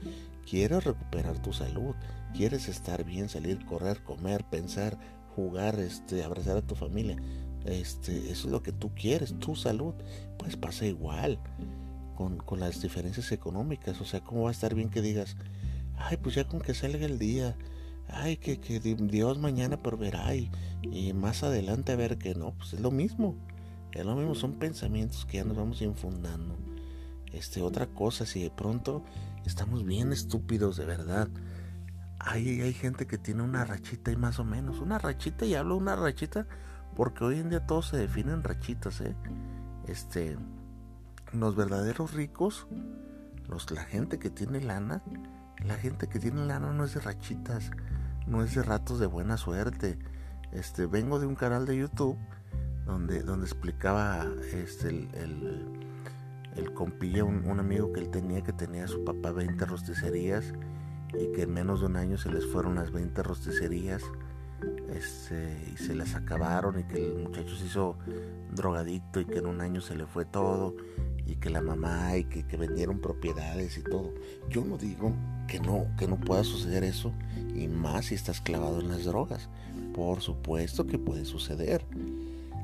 quieres 0.50 0.84
recuperar 0.84 1.41
tu 1.41 1.53
salud, 1.53 1.96
quieres 2.34 2.70
estar 2.70 3.03
bien, 3.03 3.30
salir, 3.30 3.65
correr, 3.65 4.03
comer, 4.03 4.46
pensar, 4.50 4.98
jugar, 5.36 5.80
este, 5.80 6.24
abrazar 6.24 6.58
a 6.58 6.65
tu 6.65 6.75
familia. 6.75 7.18
Este, 7.65 8.32
eso 8.32 8.48
es 8.48 8.51
lo 8.51 8.63
que 8.63 8.72
tú 8.72 8.91
quieres, 8.96 9.38
tu 9.39 9.56
salud. 9.56 9.94
Pues 10.38 10.56
pasa 10.56 10.86
igual 10.86 11.39
con, 12.46 12.60
las 12.60 12.82
diferencias 12.82 13.32
económicas. 13.32 14.00
O 14.01 14.06
sea, 14.06 14.22
¿cómo 14.22 14.44
va 14.44 14.50
a 14.50 14.53
estar 14.53 14.75
bien 14.75 14.89
que 14.89 15.01
digas, 15.01 15.38
ay, 15.98 16.18
pues 16.18 16.36
ya 16.36 16.48
con 16.48 16.62
que 16.62 16.74
salga 16.74 17.06
el 17.06 17.18
día, 17.20 17.56
ay, 18.12 18.38
que, 18.38 18.60
que 18.60 18.80
Dios 18.80 19.39
mañana 19.39 19.82
proveerá 19.82 20.36
y, 20.36 20.51
y, 20.82 21.13
más 21.13 21.44
adelante 21.44 21.91
a 21.91 21.96
ver 21.96 22.18
que 22.18 22.36
no, 22.36 22.53
pues 22.53 22.74
es 22.74 22.82
lo 22.82 22.91
mismo. 22.91 23.36
Es 23.91 24.06
lo 24.06 24.15
mismo, 24.15 24.36
son 24.36 24.53
pensamientos 24.53 25.25
que 25.25 25.38
ya 25.38 25.44
nos 25.44 25.58
vamos 25.58 25.82
infundando. 25.82 26.58
Este, 27.34 27.62
otra 27.62 27.88
cosa, 27.88 28.25
si 28.25 28.41
de 28.44 28.50
pronto 28.50 29.03
estamos 29.46 29.84
bien 29.86 30.13
estúpidos 30.13 30.77
de 30.77 30.86
verdad. 30.86 31.30
Hay, 32.20 32.62
hay 32.62 32.74
gente 32.74 33.08
que 33.08 33.18
tiene 33.18 33.41
una 33.41 33.65
rachita 33.65 34.12
y 34.12 34.15
más 34.15 34.39
o 34.39 34.44
menos. 34.44 34.80
Una 34.80 34.98
rachita, 34.98 35.46
y 35.46 35.56
hablo 35.56 35.75
una 35.75 35.96
rachita 35.96 36.48
porque 36.96 37.24
hoy 37.24 37.39
en 37.39 37.50
día 37.50 37.65
todos 37.65 37.88
se 37.88 37.98
definen 37.98 38.44
rachitas, 38.44 39.01
¿eh? 39.01 39.15
Este, 39.88 40.38
los 41.34 41.56
verdaderos 41.56 42.13
ricos, 42.13 42.68
los, 43.48 43.72
la 43.72 43.84
gente 43.84 44.20
que 44.20 44.30
tiene 44.30 44.62
lana, 44.62 45.01
la 45.65 45.75
gente 45.75 46.08
que 46.08 46.20
tiene 46.20 46.46
lana 46.46 46.72
no 46.72 46.84
es 46.84 46.94
de 46.94 47.00
rachitas, 47.00 47.72
no 48.28 48.44
es 48.44 48.56
de 48.56 48.63
ratos 48.63 49.00
de 49.00 49.08
buena 49.08 49.38
suerte. 49.38 49.98
Este, 50.51 50.86
vengo 50.86 51.20
de 51.20 51.28
un 51.28 51.36
canal 51.36 51.66
de 51.66 51.78
YouTube 51.78 52.18
donde, 52.86 53.24
donde 53.24 53.46
explicaba 53.46 54.28
este, 54.54 54.90
el, 54.90 55.68
el, 56.56 56.74
compilla, 56.74 57.24
un, 57.24 57.60
amigo 57.60 57.94
que 57.94 58.01
él 58.01 58.10
tenía, 58.10 58.42
que 58.42 58.54
tenía 58.54 58.86
a 58.86 58.88
su 58.88 59.04
papá 59.04 59.32
20 59.32 59.66
rosticerías 59.66 60.54
y 61.13 61.32
que 61.34 61.44
en 61.44 61.54
menos 61.54 61.82
de 61.82 61.88
un 61.88 61.96
año 61.96 62.18
se 62.18 62.32
les 62.32 62.46
fueron 62.46 62.75
las 62.75 62.92
20 62.92 63.24
rosticerías 63.24 64.04
este, 64.90 65.72
y 65.74 65.78
se 65.78 65.96
las 65.96 66.16
acabaron 66.16 66.80
y 66.80 66.84
que 66.84 67.06
el 67.06 67.24
muchacho 67.24 67.56
se 67.56 67.66
hizo 67.66 67.98
drogadicto 68.51 69.20
y 69.20 69.25
que 69.25 69.40
en 69.40 69.48
un 69.48 69.62
año 69.62 69.82
se 69.82 69.96
le 69.96 70.06
fue 70.06 70.25
todo 70.25 70.75
y 71.25 71.36
que 71.38 71.50
la 71.50 71.62
mamá 71.62 72.18
y 72.18 72.25
que, 72.25 72.58
vendieron 72.58 73.00
propiedades 73.00 73.78
y 73.78 73.84
todo. 73.84 74.13
Yo 74.50 74.66
no 74.66 74.78
digo 74.78 75.13
que 75.51 75.60
no, 75.60 75.86
que 75.98 76.08
no 76.08 76.17
pueda 76.17 76.46
suceder 76.46 76.86
eso 76.86 77.12
y 77.53 77.67
más 77.67 78.05
si 78.05 78.15
estás 78.15 78.39
clavado 78.39 78.79
en 78.79 78.88
las 78.88 79.03
drogas. 79.03 79.50
Por 79.93 80.22
supuesto 80.22 80.88
que 80.88 80.98
puede 80.98 81.25
suceder. 81.25 81.86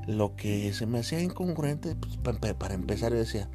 Lo 0.07 0.37
que 0.37 0.71
se 0.71 0.85
me 0.85 0.99
hacía 0.99 1.19
incongruente, 1.19 1.97
pues, 1.97 2.15
para, 2.15 2.73
empezar, 2.73 3.11
yo 3.11 3.17
decía, 3.17 3.49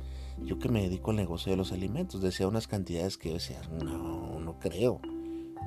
yo 0.44 0.58
que 0.58 0.68
me 0.68 0.82
dedico 0.82 1.12
al 1.12 1.16
negocio 1.16 1.50
de 1.50 1.56
los 1.56 1.72
alimentos, 1.72 2.20
decía 2.20 2.46
unas 2.46 2.68
cantidades 2.68 3.16
que 3.16 3.30
yo 3.30 3.36
decía, 3.36 3.62
no, 3.82 4.38
no 4.38 4.58
creo, 4.58 5.00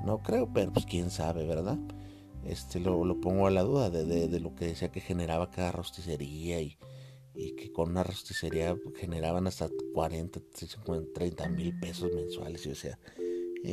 no 0.06 0.20
creo, 0.20 0.48
pero 0.54 0.72
pues 0.72 0.86
quién 0.86 1.10
sabe, 1.10 1.48
¿verdad? 1.48 1.80
Este 2.44 2.80
lo, 2.80 3.04
lo 3.04 3.20
pongo 3.20 3.48
a 3.48 3.52
la 3.52 3.64
duda 3.64 3.90
de, 3.90 4.28
de, 4.28 4.40
lo 4.40 4.54
que 4.54 4.68
decía 4.68 4.92
que 4.92 5.02
generaba 5.02 5.50
cada 5.50 5.72
rosticería 5.72 6.62
y, 6.62 6.78
y 7.34 7.56
que 7.56 7.72
con 7.72 7.90
una 7.90 8.04
rosticería 8.04 8.78
generaban 8.96 9.48
hasta 9.48 9.70
40, 9.96 10.40
50, 10.54 11.14
30 11.16 11.50
mil 11.50 11.80
pesos 11.80 12.12
mensuales. 12.14 12.62
Y 12.62 12.66
yo 12.66 12.70
decía, 12.70 13.00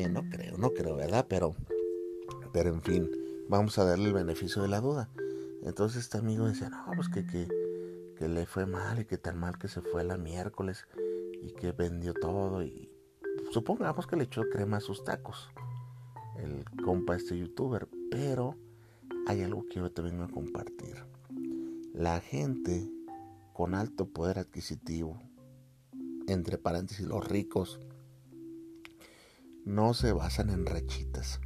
eh, 0.01 0.09
no 0.09 0.29
creo, 0.29 0.57
no 0.59 0.71
creo, 0.71 0.97
¿verdad? 0.97 1.27
Pero, 1.29 1.55
pero 2.53 2.71
en 2.71 2.83
fin, 2.83 3.11
vamos 3.49 3.79
a 3.79 3.85
darle 3.85 4.07
el 4.07 4.15
beneficio 4.15 4.63
de 4.63 4.69
la 4.69 4.81
duda. 4.81 5.09
Entonces 5.63 6.03
este 6.03 6.19
amigo 6.19 6.47
decía, 6.47 6.71
no, 6.71 6.85
pues 6.97 7.09
que, 7.09 7.27
que, 7.27 7.49
que 8.17 8.29
le 8.29 8.47
fue 8.47 8.67
mal 8.67 9.01
y 9.01 9.05
que 9.05 9.19
tan 9.19 9.39
mal 9.39 9.59
que 9.59 9.69
se 9.69 9.81
fue 9.81 10.05
la 10.05 10.17
miércoles 10.17 10.87
y 11.43 11.53
que 11.53 11.73
vendió 11.73 12.15
todo 12.15 12.63
y 12.63 12.89
supongamos 13.53 14.07
que 14.07 14.17
le 14.17 14.25
echó 14.25 14.43
crema 14.51 14.79
a 14.79 14.81
sus 14.81 15.03
tacos 15.05 15.51
el 16.37 16.65
compa 16.85 17.17
este 17.17 17.37
youtuber 17.37 17.89
pero 18.11 18.57
hay 19.27 19.43
algo 19.43 19.67
que 19.67 19.81
yo 19.81 19.91
te 19.91 20.03
vengo 20.03 20.23
a 20.23 20.29
compartir 20.29 20.97
la 21.93 22.21
gente 22.21 22.91
con 23.53 23.75
alto 23.75 24.07
poder 24.07 24.39
adquisitivo, 24.39 25.21
entre 26.27 26.59
paréntesis 26.59 27.07
los 27.07 27.27
ricos, 27.27 27.81
no 29.65 29.95
se 29.95 30.13
basan 30.13 30.51
en 30.51 30.67
rachitas. 30.67 31.41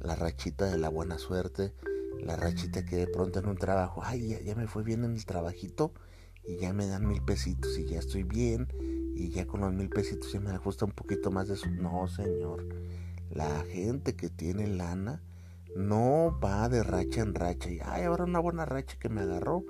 La 0.00 0.16
rachita 0.16 0.66
de 0.66 0.78
la 0.78 0.88
buena 0.88 1.18
suerte, 1.18 1.74
la 2.20 2.36
rachita 2.36 2.84
que 2.84 2.96
de 2.96 3.06
pronto 3.06 3.38
en 3.38 3.46
un 3.46 3.56
trabajo, 3.56 4.02
ay, 4.04 4.38
ya, 4.44 4.54
me 4.54 4.66
fue 4.66 4.82
bien 4.82 5.04
en 5.04 5.14
el 5.14 5.24
trabajito 5.24 5.92
y 6.44 6.56
ya 6.56 6.72
me 6.72 6.86
dan 6.86 7.06
mil 7.06 7.22
pesitos 7.22 7.78
y 7.78 7.86
ya 7.86 7.98
estoy 7.98 8.24
bien 8.24 8.68
y 9.14 9.30
ya 9.30 9.46
con 9.46 9.60
los 9.60 9.72
mil 9.72 9.88
pesitos 9.88 10.32
ya 10.32 10.40
me 10.40 10.50
ajusta 10.50 10.84
un 10.84 10.92
poquito 10.92 11.30
más 11.30 11.48
de 11.48 11.54
eso. 11.54 11.70
No, 11.70 12.08
señor. 12.08 12.66
La 13.30 13.64
gente 13.64 14.14
que 14.14 14.28
tiene 14.28 14.66
lana 14.66 15.22
no 15.76 16.38
va 16.42 16.68
de 16.68 16.82
racha 16.82 17.22
en 17.22 17.34
racha 17.34 17.70
y, 17.70 17.80
ay, 17.82 18.04
ahora 18.04 18.24
una 18.24 18.40
buena 18.40 18.64
racha 18.64 18.98
que 18.98 19.08
me 19.08 19.22
agarró 19.22 19.64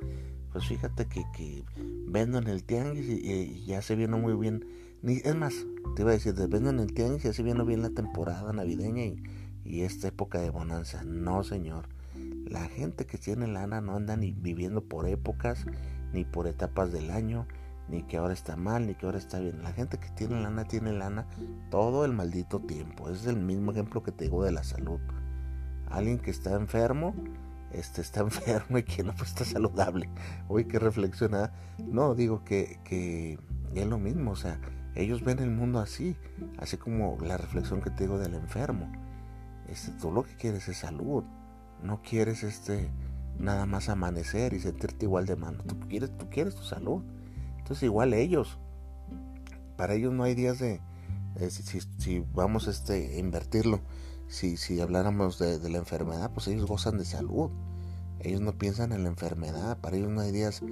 pues 0.52 0.66
fíjate 0.66 1.06
que, 1.06 1.24
que 1.34 1.64
vendo 2.06 2.38
en 2.38 2.46
el 2.46 2.64
tianguis 2.64 3.08
y, 3.08 3.64
ya 3.64 3.80
se 3.80 3.96
vino 3.96 4.18
muy 4.18 4.34
bien 4.34 4.64
Ni, 5.02 5.16
es 5.16 5.34
más, 5.34 5.66
te 5.96 6.02
iba 6.02 6.12
a 6.12 6.14
decir, 6.14 6.34
depende 6.34 6.70
en 6.70 6.78
el 6.78 6.94
tianguis 6.94 7.26
así 7.26 7.42
viene 7.42 7.64
bien 7.64 7.82
la 7.82 7.90
temporada 7.90 8.52
navideña 8.52 9.04
y, 9.04 9.22
y 9.64 9.82
esta 9.82 10.08
época 10.08 10.40
de 10.40 10.50
bonanza. 10.50 11.02
No, 11.04 11.42
señor. 11.42 11.88
La 12.46 12.66
gente 12.66 13.06
que 13.06 13.18
tiene 13.18 13.46
lana 13.46 13.80
no 13.80 13.96
anda 13.96 14.16
ni 14.16 14.32
viviendo 14.32 14.82
por 14.82 15.08
épocas, 15.08 15.66
ni 16.12 16.24
por 16.24 16.46
etapas 16.46 16.92
del 16.92 17.10
año, 17.10 17.46
ni 17.88 18.02
que 18.04 18.16
ahora 18.16 18.32
está 18.32 18.56
mal, 18.56 18.86
ni 18.86 18.94
que 18.94 19.06
ahora 19.06 19.18
está 19.18 19.40
bien. 19.40 19.62
La 19.62 19.72
gente 19.72 19.98
que 19.98 20.08
tiene 20.10 20.40
lana 20.40 20.64
tiene 20.64 20.92
lana 20.92 21.26
todo 21.70 22.04
el 22.04 22.12
maldito 22.12 22.60
tiempo. 22.60 23.10
Es 23.10 23.26
el 23.26 23.36
mismo 23.36 23.72
ejemplo 23.72 24.02
que 24.02 24.12
te 24.12 24.24
digo 24.24 24.44
de 24.44 24.52
la 24.52 24.62
salud. 24.62 25.00
Alguien 25.88 26.18
que 26.18 26.30
está 26.30 26.54
enfermo, 26.54 27.14
este 27.72 28.02
está 28.02 28.20
enfermo 28.22 28.78
y 28.78 28.82
que 28.82 29.02
no 29.02 29.14
pues, 29.14 29.30
está 29.30 29.44
saludable. 29.44 30.08
Uy, 30.48 30.66
qué 30.66 30.78
reflexionada. 30.78 31.52
No, 31.78 32.14
digo 32.14 32.44
que, 32.44 32.78
que 32.84 33.38
es 33.74 33.86
lo 33.86 33.98
mismo, 33.98 34.32
o 34.32 34.36
sea, 34.36 34.60
ellos 34.94 35.24
ven 35.24 35.38
el 35.38 35.50
mundo 35.50 35.78
así, 35.78 36.16
así 36.58 36.76
como 36.76 37.18
la 37.20 37.36
reflexión 37.36 37.80
que 37.80 37.90
te 37.90 38.04
digo 38.04 38.18
del 38.18 38.34
enfermo. 38.34 38.90
Este, 39.68 39.92
tú 39.92 40.12
lo 40.12 40.22
que 40.22 40.34
quieres 40.34 40.68
es 40.68 40.78
salud, 40.78 41.24
no 41.82 42.02
quieres 42.02 42.42
este 42.42 42.90
nada 43.38 43.66
más 43.66 43.88
amanecer 43.88 44.52
y 44.52 44.60
sentirte 44.60 45.06
igual 45.06 45.26
de 45.26 45.36
mano. 45.36 45.62
Tú 45.64 45.78
quieres, 45.88 46.16
tú 46.16 46.28
quieres 46.30 46.54
tu 46.54 46.62
salud. 46.62 47.02
Entonces 47.58 47.84
igual 47.84 48.12
ellos, 48.12 48.58
para 49.76 49.94
ellos 49.94 50.12
no 50.12 50.24
hay 50.24 50.34
días 50.34 50.58
de, 50.58 50.80
si, 51.48 52.24
vamos 52.34 52.66
este, 52.68 53.16
a 53.16 53.18
invertirlo, 53.18 53.80
si, 54.28 54.56
si 54.56 54.80
habláramos 54.80 55.38
de, 55.38 55.68
la 55.68 55.78
enfermedad, 55.78 56.30
pues 56.32 56.48
ellos 56.48 56.66
gozan 56.66 56.98
de 56.98 57.04
salud. 57.04 57.50
Ellos 58.20 58.40
no 58.40 58.52
piensan 58.52 58.92
en 58.92 59.02
la 59.02 59.08
enfermedad, 59.08 59.78
para 59.78 59.96
ellos 59.96 60.10
no 60.10 60.20
hay 60.20 60.30
días, 60.30 60.62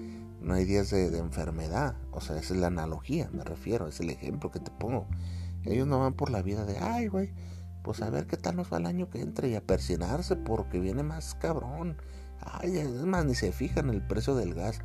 no 0.41 0.55
hay 0.55 0.65
días 0.65 0.91
de, 0.91 1.17
enfermedad. 1.19 1.97
O 2.11 2.21
sea, 2.21 2.39
esa 2.39 2.55
es 2.55 2.61
la 2.61 2.69
analogía, 2.69 3.29
me 3.33 3.45
refiero, 3.45 3.89
es 3.89 4.01
el 4.01 4.11
ejemplo 4.11 4.51
que 4.51 4.61
te 4.61 4.71
pongo. 4.71 5.07
Ellos 5.65 5.87
no 5.87 6.01
van 6.01 6.15
por 6.15 6.31
la 6.31 6.43
vida 6.43 6.65
de, 6.65 6.79
ay, 6.79 7.09
güey, 7.09 7.33
pues 7.83 8.03
a 8.03 8.11
ver 8.11 8.27
qué 8.27 8.37
tal 8.37 8.57
nos 8.57 8.73
va 8.73 8.79
el 8.79 8.87
año 8.87 9.11
que 9.11 9.21
entre 9.21 9.49
y 9.49 9.55
a 9.55 9.61
persinarse 9.61 10.37
porque 10.37 10.81
viene 10.81 11.03
más 11.03 11.35
cabrón. 11.35 11.97
Ay, 12.41 12.79
es 12.79 12.91
más, 12.91 13.25
ni 13.27 13.35
se 13.35 13.53
fijan 13.53 13.91
el 13.91 14.07
precio 14.07 14.35
del 14.35 14.55
gas. 14.55 14.81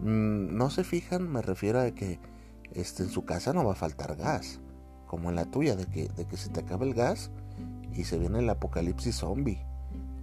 Mm, 0.00 0.56
no 0.56 0.70
se 0.70 0.84
fijan, 0.84 1.30
me 1.30 1.42
refiero 1.42 1.80
a 1.80 1.90
que 1.90 2.18
este, 2.72 3.02
en 3.02 3.10
su 3.10 3.24
casa 3.24 3.52
no 3.52 3.64
va 3.64 3.72
a 3.72 3.76
faltar 3.76 4.16
gas, 4.16 4.60
como 5.06 5.28
en 5.30 5.36
la 5.36 5.44
tuya, 5.44 5.76
de 5.76 5.86
que, 5.86 6.08
de 6.08 6.26
que 6.26 6.36
se 6.36 6.48
te 6.48 6.60
acaba 6.60 6.84
el 6.84 6.94
gas 6.94 7.30
y 7.92 8.04
se 8.04 8.18
viene 8.18 8.40
el 8.40 8.50
apocalipsis 8.50 9.16
zombie. 9.16 9.64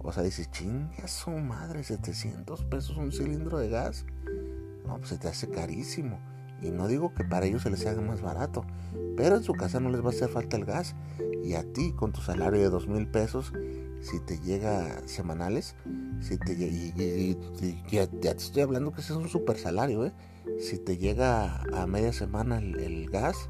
O 0.04 0.12
sea, 0.12 0.22
dices, 0.22 0.50
chinga 0.50 1.06
su 1.06 1.30
madre, 1.30 1.84
700 1.84 2.64
pesos 2.64 2.96
un 2.96 3.12
cilindro 3.12 3.58
de 3.58 3.68
gas. 3.68 4.04
No, 4.86 4.98
pues 4.98 5.10
se 5.10 5.18
te 5.18 5.28
hace 5.28 5.48
carísimo. 5.48 6.18
Y 6.60 6.70
no 6.70 6.86
digo 6.86 7.12
que 7.12 7.24
para 7.24 7.46
ellos 7.46 7.62
se 7.62 7.70
les 7.70 7.84
haga 7.86 8.00
más 8.00 8.22
barato, 8.22 8.64
pero 9.16 9.36
en 9.36 9.42
su 9.42 9.52
casa 9.52 9.80
no 9.80 9.90
les 9.90 10.00
va 10.00 10.06
a 10.06 10.10
hacer 10.10 10.28
falta 10.28 10.56
el 10.56 10.64
gas. 10.64 10.94
Y 11.42 11.54
a 11.54 11.64
ti, 11.64 11.92
con 11.92 12.12
tu 12.12 12.20
salario 12.20 12.60
de 12.60 12.70
dos 12.70 12.86
mil 12.86 13.08
pesos, 13.08 13.52
si 14.00 14.20
te 14.20 14.38
llega 14.38 15.00
semanales, 15.06 15.74
si 16.20 16.38
te 16.38 16.52
y, 16.52 17.36
ya, 17.90 18.06
te 18.06 18.30
estoy 18.30 18.62
hablando 18.62 18.92
que 18.92 19.00
ese 19.00 19.12
es 19.12 19.18
un 19.18 19.28
super 19.28 19.58
salario, 19.58 20.06
¿eh? 20.06 20.12
Si 20.60 20.78
te 20.78 20.98
llega 20.98 21.62
a 21.72 21.86
media 21.86 22.12
semana 22.12 22.58
el, 22.58 23.08
gas, 23.10 23.48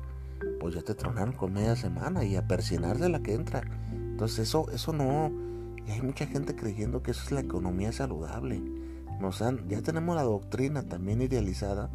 pues 0.61 0.75
ya 0.75 0.83
te 0.83 0.95
tronaron 0.95 1.35
con 1.35 1.53
media 1.53 1.77
semana 1.77 2.25
y 2.25 2.37
a 2.37 2.47
persinar 2.47 2.99
de 2.99 3.09
la 3.09 3.23
que 3.23 3.35
entra. 3.35 3.63
Entonces 3.93 4.49
eso, 4.49 4.71
eso 4.73 4.93
no, 4.93 5.31
y 5.87 5.91
hay 5.91 6.03
mucha 6.03 6.27
gente 6.27 6.55
creyendo 6.55 7.03
que 7.03 7.11
eso 7.11 7.23
es 7.25 7.33
la 7.33 7.41
economía 7.41 7.93
saludable. 7.93 8.63
Nos 9.23 9.41
han, 9.41 9.69
ya 9.69 9.81
tenemos 9.83 10.17
la 10.17 10.25
doctrina 10.25 10.83
también 10.83 11.23
idealizada 11.23 11.91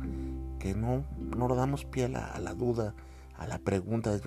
que 0.59 0.73
no, 0.73 1.03
no 1.19 1.53
damos 1.53 1.83
pie 1.83 2.05
a 2.05 2.07
la, 2.07 2.25
a 2.25 2.39
la 2.39 2.53
duda, 2.53 2.95
a 3.35 3.47
la 3.47 3.59
pregunta. 3.59 4.17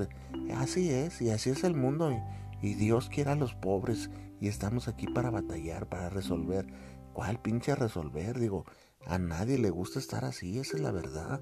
Así 0.54 0.90
es, 0.90 1.22
y 1.22 1.31
así 1.31 1.48
es 1.48 1.64
el 1.64 1.75
mundo. 1.75 2.12
Y, 2.61 2.75
Dios 2.75 3.09
quiere 3.09 3.31
a 3.31 3.37
los 3.37 3.55
pobres 3.55 4.11
y 4.38 4.48
estamos 4.48 4.87
aquí 4.87 5.07
para 5.07 5.31
batallar, 5.31 5.88
para 5.88 6.11
resolver. 6.11 6.66
¿Cuál 7.14 7.40
pinche 7.40 7.75
resolver? 7.75 8.38
Digo, 8.38 8.66
a 9.07 9.18
nadie 9.18 9.57
le 9.57 9.70
gusta 9.70 9.98
estar 9.98 10.27
así, 10.27 10.59
esa 10.59 10.77
es 10.77 10.83
la 10.83 10.92
verdad. 10.92 11.40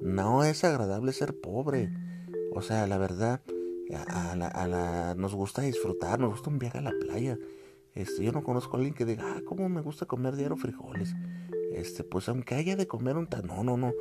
No 0.00 0.44
es 0.44 0.62
agradable 0.62 1.12
ser 1.12 1.40
pobre. 1.40 1.92
O 2.54 2.62
sea, 2.62 2.86
la 2.86 2.98
verdad, 2.98 3.40
a, 4.06 4.36
la, 4.36 5.16
nos 5.16 5.34
gusta 5.34 5.62
disfrutar, 5.62 6.20
nos 6.20 6.30
gusta 6.30 6.50
un 6.50 6.60
viaje 6.60 6.78
a 6.78 6.82
la 6.82 6.92
playa. 7.00 7.36
Este, 7.94 8.24
yo 8.24 8.32
no 8.32 8.42
conozco 8.42 8.76
a 8.76 8.78
alguien 8.78 8.94
que 8.94 9.04
diga, 9.04 9.24
ah, 9.36 9.40
cómo 9.44 9.68
me 9.68 9.80
gusta 9.80 10.06
comer 10.06 10.36
diario 10.36 10.56
frijoles. 10.56 11.14
Este, 11.72 12.04
pues 12.04 12.28
aunque 12.28 12.54
haya 12.54 12.76
de 12.76 12.86
comer 12.86 13.16
un 13.16 13.26
tan, 13.26 13.46
no, 13.46 13.64
no, 13.64 13.76
no. 13.76 13.92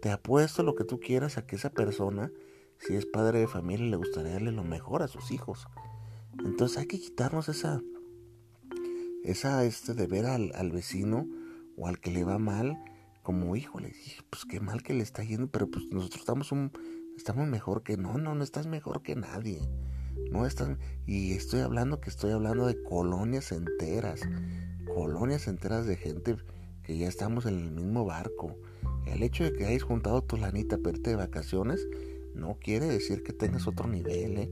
Te 0.00 0.10
apuesto 0.10 0.62
lo 0.62 0.74
que 0.74 0.84
tú 0.84 1.00
quieras 1.00 1.38
a 1.38 1.46
que 1.46 1.56
esa 1.56 1.70
persona, 1.70 2.30
si 2.78 2.94
es 2.94 3.06
padre 3.06 3.40
de 3.40 3.48
familia, 3.48 3.86
le 3.86 3.96
gustaría 3.96 4.32
darle 4.32 4.52
lo 4.52 4.64
mejor 4.64 5.02
a 5.02 5.08
sus 5.08 5.30
hijos. 5.30 5.66
Entonces 6.44 6.78
hay 6.78 6.86
que 6.86 7.00
quitarnos 7.00 7.48
esa, 7.48 7.82
esa 9.24 9.64
este 9.64 9.94
de 9.94 10.06
ver 10.06 10.26
al, 10.26 10.52
al 10.54 10.70
vecino 10.70 11.26
o 11.76 11.88
al 11.88 11.98
que 11.98 12.10
le 12.10 12.24
va 12.24 12.38
mal, 12.38 12.78
como 13.22 13.56
híjole, 13.56 13.92
pues 14.30 14.44
qué 14.44 14.60
mal 14.60 14.82
que 14.82 14.94
le 14.94 15.02
está 15.02 15.22
yendo, 15.22 15.48
pero 15.48 15.68
pues 15.70 15.86
nosotros 15.90 16.20
estamos 16.20 16.52
un, 16.52 16.72
estamos 17.16 17.46
mejor 17.46 17.82
que 17.82 17.96
no, 17.96 18.18
no, 18.18 18.34
no 18.34 18.44
estás 18.44 18.66
mejor 18.66 19.02
que 19.02 19.16
nadie. 19.16 19.60
No 20.30 20.46
estás, 20.46 20.76
y 21.06 21.32
estoy 21.32 21.60
hablando 21.60 22.00
que 22.00 22.10
estoy 22.10 22.32
hablando 22.32 22.66
de 22.66 22.82
colonias 22.82 23.52
enteras, 23.52 24.20
colonias 24.94 25.48
enteras 25.48 25.86
de 25.86 25.96
gente 25.96 26.36
que 26.82 26.98
ya 26.98 27.08
estamos 27.08 27.46
en 27.46 27.58
el 27.58 27.70
mismo 27.70 28.04
barco. 28.04 28.56
El 29.06 29.22
hecho 29.22 29.44
de 29.44 29.52
que 29.52 29.66
hayas 29.66 29.82
juntado 29.82 30.22
tu 30.22 30.36
lanita 30.36 30.78
para 30.78 30.96
irte 30.96 31.10
de 31.10 31.16
vacaciones 31.16 31.86
no 32.34 32.58
quiere 32.60 32.86
decir 32.86 33.22
que 33.22 33.32
tengas 33.32 33.66
otro 33.66 33.88
nivel, 33.88 34.38
¿eh? 34.38 34.50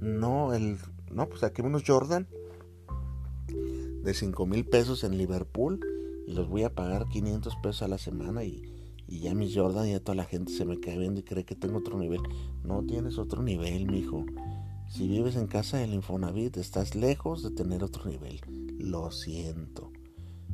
No, 0.00 0.54
el 0.54 0.78
no, 1.10 1.28
pues 1.28 1.42
aquí 1.42 1.60
unos 1.62 1.82
Jordan 1.84 2.28
de 4.02 4.14
5 4.14 4.46
mil 4.46 4.64
pesos 4.64 5.04
en 5.04 5.18
Liverpool 5.18 5.80
y 6.26 6.32
los 6.32 6.48
voy 6.48 6.62
a 6.62 6.74
pagar 6.74 7.08
500 7.08 7.56
pesos 7.56 7.82
a 7.82 7.88
la 7.88 7.98
semana 7.98 8.44
y, 8.44 8.62
ya 9.08 9.34
mis 9.34 9.56
Jordan 9.56 9.88
y 9.88 9.92
ya 9.92 10.00
toda 10.00 10.14
la 10.14 10.24
gente 10.24 10.52
se 10.52 10.64
me 10.64 10.78
cae 10.78 10.96
viendo 10.96 11.18
y 11.18 11.24
cree 11.24 11.44
que 11.44 11.56
tengo 11.56 11.78
otro 11.78 11.98
nivel. 11.98 12.20
No 12.62 12.84
tienes 12.84 13.18
otro 13.18 13.42
nivel, 13.42 13.86
mijo. 13.90 14.24
Si 14.90 15.08
vives 15.08 15.36
en 15.36 15.46
casa 15.46 15.78
del 15.78 15.94
Infonavit, 15.94 16.58
estás 16.58 16.94
lejos 16.94 17.42
de 17.42 17.50
tener 17.50 17.82
otro 17.82 18.10
nivel. 18.10 18.40
Lo 18.78 19.10
siento. 19.10 19.90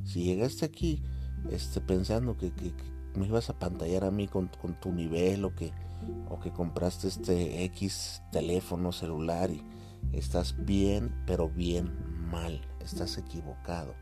Si 0.05 0.23
llegaste 0.23 0.65
aquí 0.65 1.03
este, 1.51 1.81
pensando 1.81 2.37
que, 2.37 2.53
me 3.15 3.27
ibas 3.27 3.51
a 3.51 3.59
pantallar 3.59 4.05
a 4.05 4.11
mí 4.13 4.29
con, 4.29 4.51
tu 4.81 4.93
nivel 4.93 5.45
o 5.45 5.55
que, 5.57 5.73
o 6.29 6.39
que 6.39 6.53
compraste 6.53 7.09
este 7.09 7.65
X 7.65 8.23
teléfono 8.31 8.93
celular 8.93 9.51
y 9.51 9.65
Estás 10.13 10.55
bien, 10.65 11.13
pero 11.27 11.49
bien 11.49 11.93
mal. 12.31 12.61
Estás 12.81 13.19
equivocado. 13.19 13.95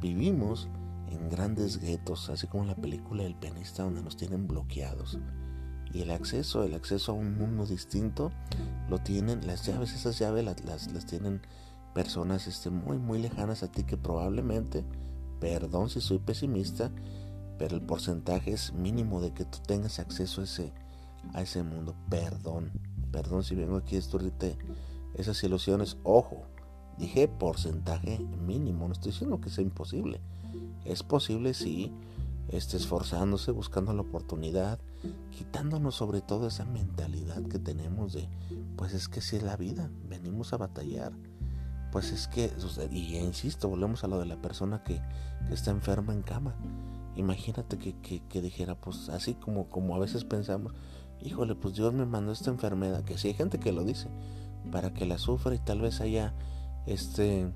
Vivimos 0.00 0.68
en 1.08 1.28
grandes 1.28 1.78
guetos, 1.78 2.30
así 2.30 2.46
como 2.46 2.64
la 2.64 2.76
película 2.76 3.22
del 3.22 3.34
pianista 3.34 3.82
donde 3.82 4.02
nos 4.02 4.16
tienen 4.16 4.46
bloqueados. 4.46 5.18
Y 5.92 6.02
el 6.02 6.10
acceso, 6.10 6.64
el 6.64 6.74
acceso 6.74 7.12
a 7.12 7.14
un 7.14 7.36
mundo 7.38 7.66
distinto, 7.66 8.32
lo 8.88 8.98
tienen, 8.98 9.46
las 9.46 9.66
llaves, 9.66 9.94
esas 9.94 10.18
llaves 10.18 10.44
las, 10.44 10.92
las, 10.92 11.06
tienen 11.06 11.40
personas 11.94 12.46
este, 12.46 12.70
muy, 12.70 12.98
muy 12.98 13.18
lejanas 13.18 13.62
a 13.62 13.70
ti 13.70 13.84
que 13.84 13.96
probablemente, 13.96 14.84
perdón 15.40 15.88
si 15.90 16.00
soy 16.00 16.18
pesimista, 16.18 16.90
pero 17.58 17.74
el 17.74 17.82
porcentaje 17.82 18.52
es 18.52 18.72
mínimo 18.72 19.20
de 19.20 19.32
que 19.32 19.44
tú 19.44 19.58
tengas 19.66 19.98
acceso 19.98 20.42
a 20.42 20.44
ese, 20.44 20.72
a 21.32 21.42
ese 21.42 21.62
mundo. 21.62 21.94
Perdón, 22.10 22.70
perdón 23.10 23.44
si 23.44 23.54
vengo 23.54 23.76
aquí 23.76 23.94
a 23.94 23.98
destruirte 23.98 24.58
esas 25.14 25.42
ilusiones. 25.42 25.96
Ojo, 26.02 26.44
dije 26.98 27.28
porcentaje 27.28 28.18
mínimo, 28.18 28.86
no 28.86 28.92
estoy 28.92 29.12
diciendo 29.12 29.40
que 29.40 29.50
sea 29.50 29.64
imposible. 29.64 30.20
Es 30.84 31.02
posible 31.02 31.54
sí, 31.54 31.92
esté 32.48 32.76
esforzándose, 32.76 33.50
buscando 33.50 33.92
la 33.92 34.02
oportunidad, 34.02 34.78
quitándonos 35.30 35.96
sobre 35.96 36.20
todo 36.20 36.48
esa 36.48 36.64
mentalidad 36.64 37.42
que 37.42 37.58
tenemos 37.58 38.12
de, 38.12 38.28
pues 38.76 38.94
es 38.94 39.08
que 39.08 39.20
si 39.20 39.36
es 39.36 39.42
la 39.42 39.56
vida, 39.56 39.90
venimos 40.08 40.52
a 40.52 40.56
batallar. 40.56 41.12
Pues 41.92 42.10
es 42.12 42.28
que, 42.28 42.52
y 42.90 43.16
insisto, 43.16 43.68
volvemos 43.68 44.04
a 44.04 44.08
lo 44.08 44.18
de 44.18 44.26
la 44.26 44.40
persona 44.40 44.82
que, 44.82 45.00
está 45.50 45.70
enferma 45.70 46.12
en 46.12 46.22
cama. 46.22 46.56
Imagínate 47.14 47.78
que, 47.78 47.94
que, 48.28 48.42
dijera, 48.42 48.74
pues 48.74 49.08
así 49.08 49.34
como, 49.34 49.68
como 49.68 49.94
a 49.94 49.98
veces 49.98 50.24
pensamos, 50.24 50.72
híjole, 51.20 51.54
pues 51.54 51.74
Dios 51.74 51.94
me 51.94 52.04
mandó 52.04 52.32
esta 52.32 52.50
enfermedad, 52.50 53.04
que 53.04 53.16
sí 53.16 53.28
hay 53.28 53.34
gente 53.34 53.58
que 53.58 53.72
lo 53.72 53.84
dice, 53.84 54.08
para 54.70 54.92
que 54.92 55.06
la 55.06 55.18
sufra 55.18 55.54
y 55.54 55.58
tal 55.58 55.80
vez 55.80 56.00
haya 56.00 56.34
este 56.86 57.52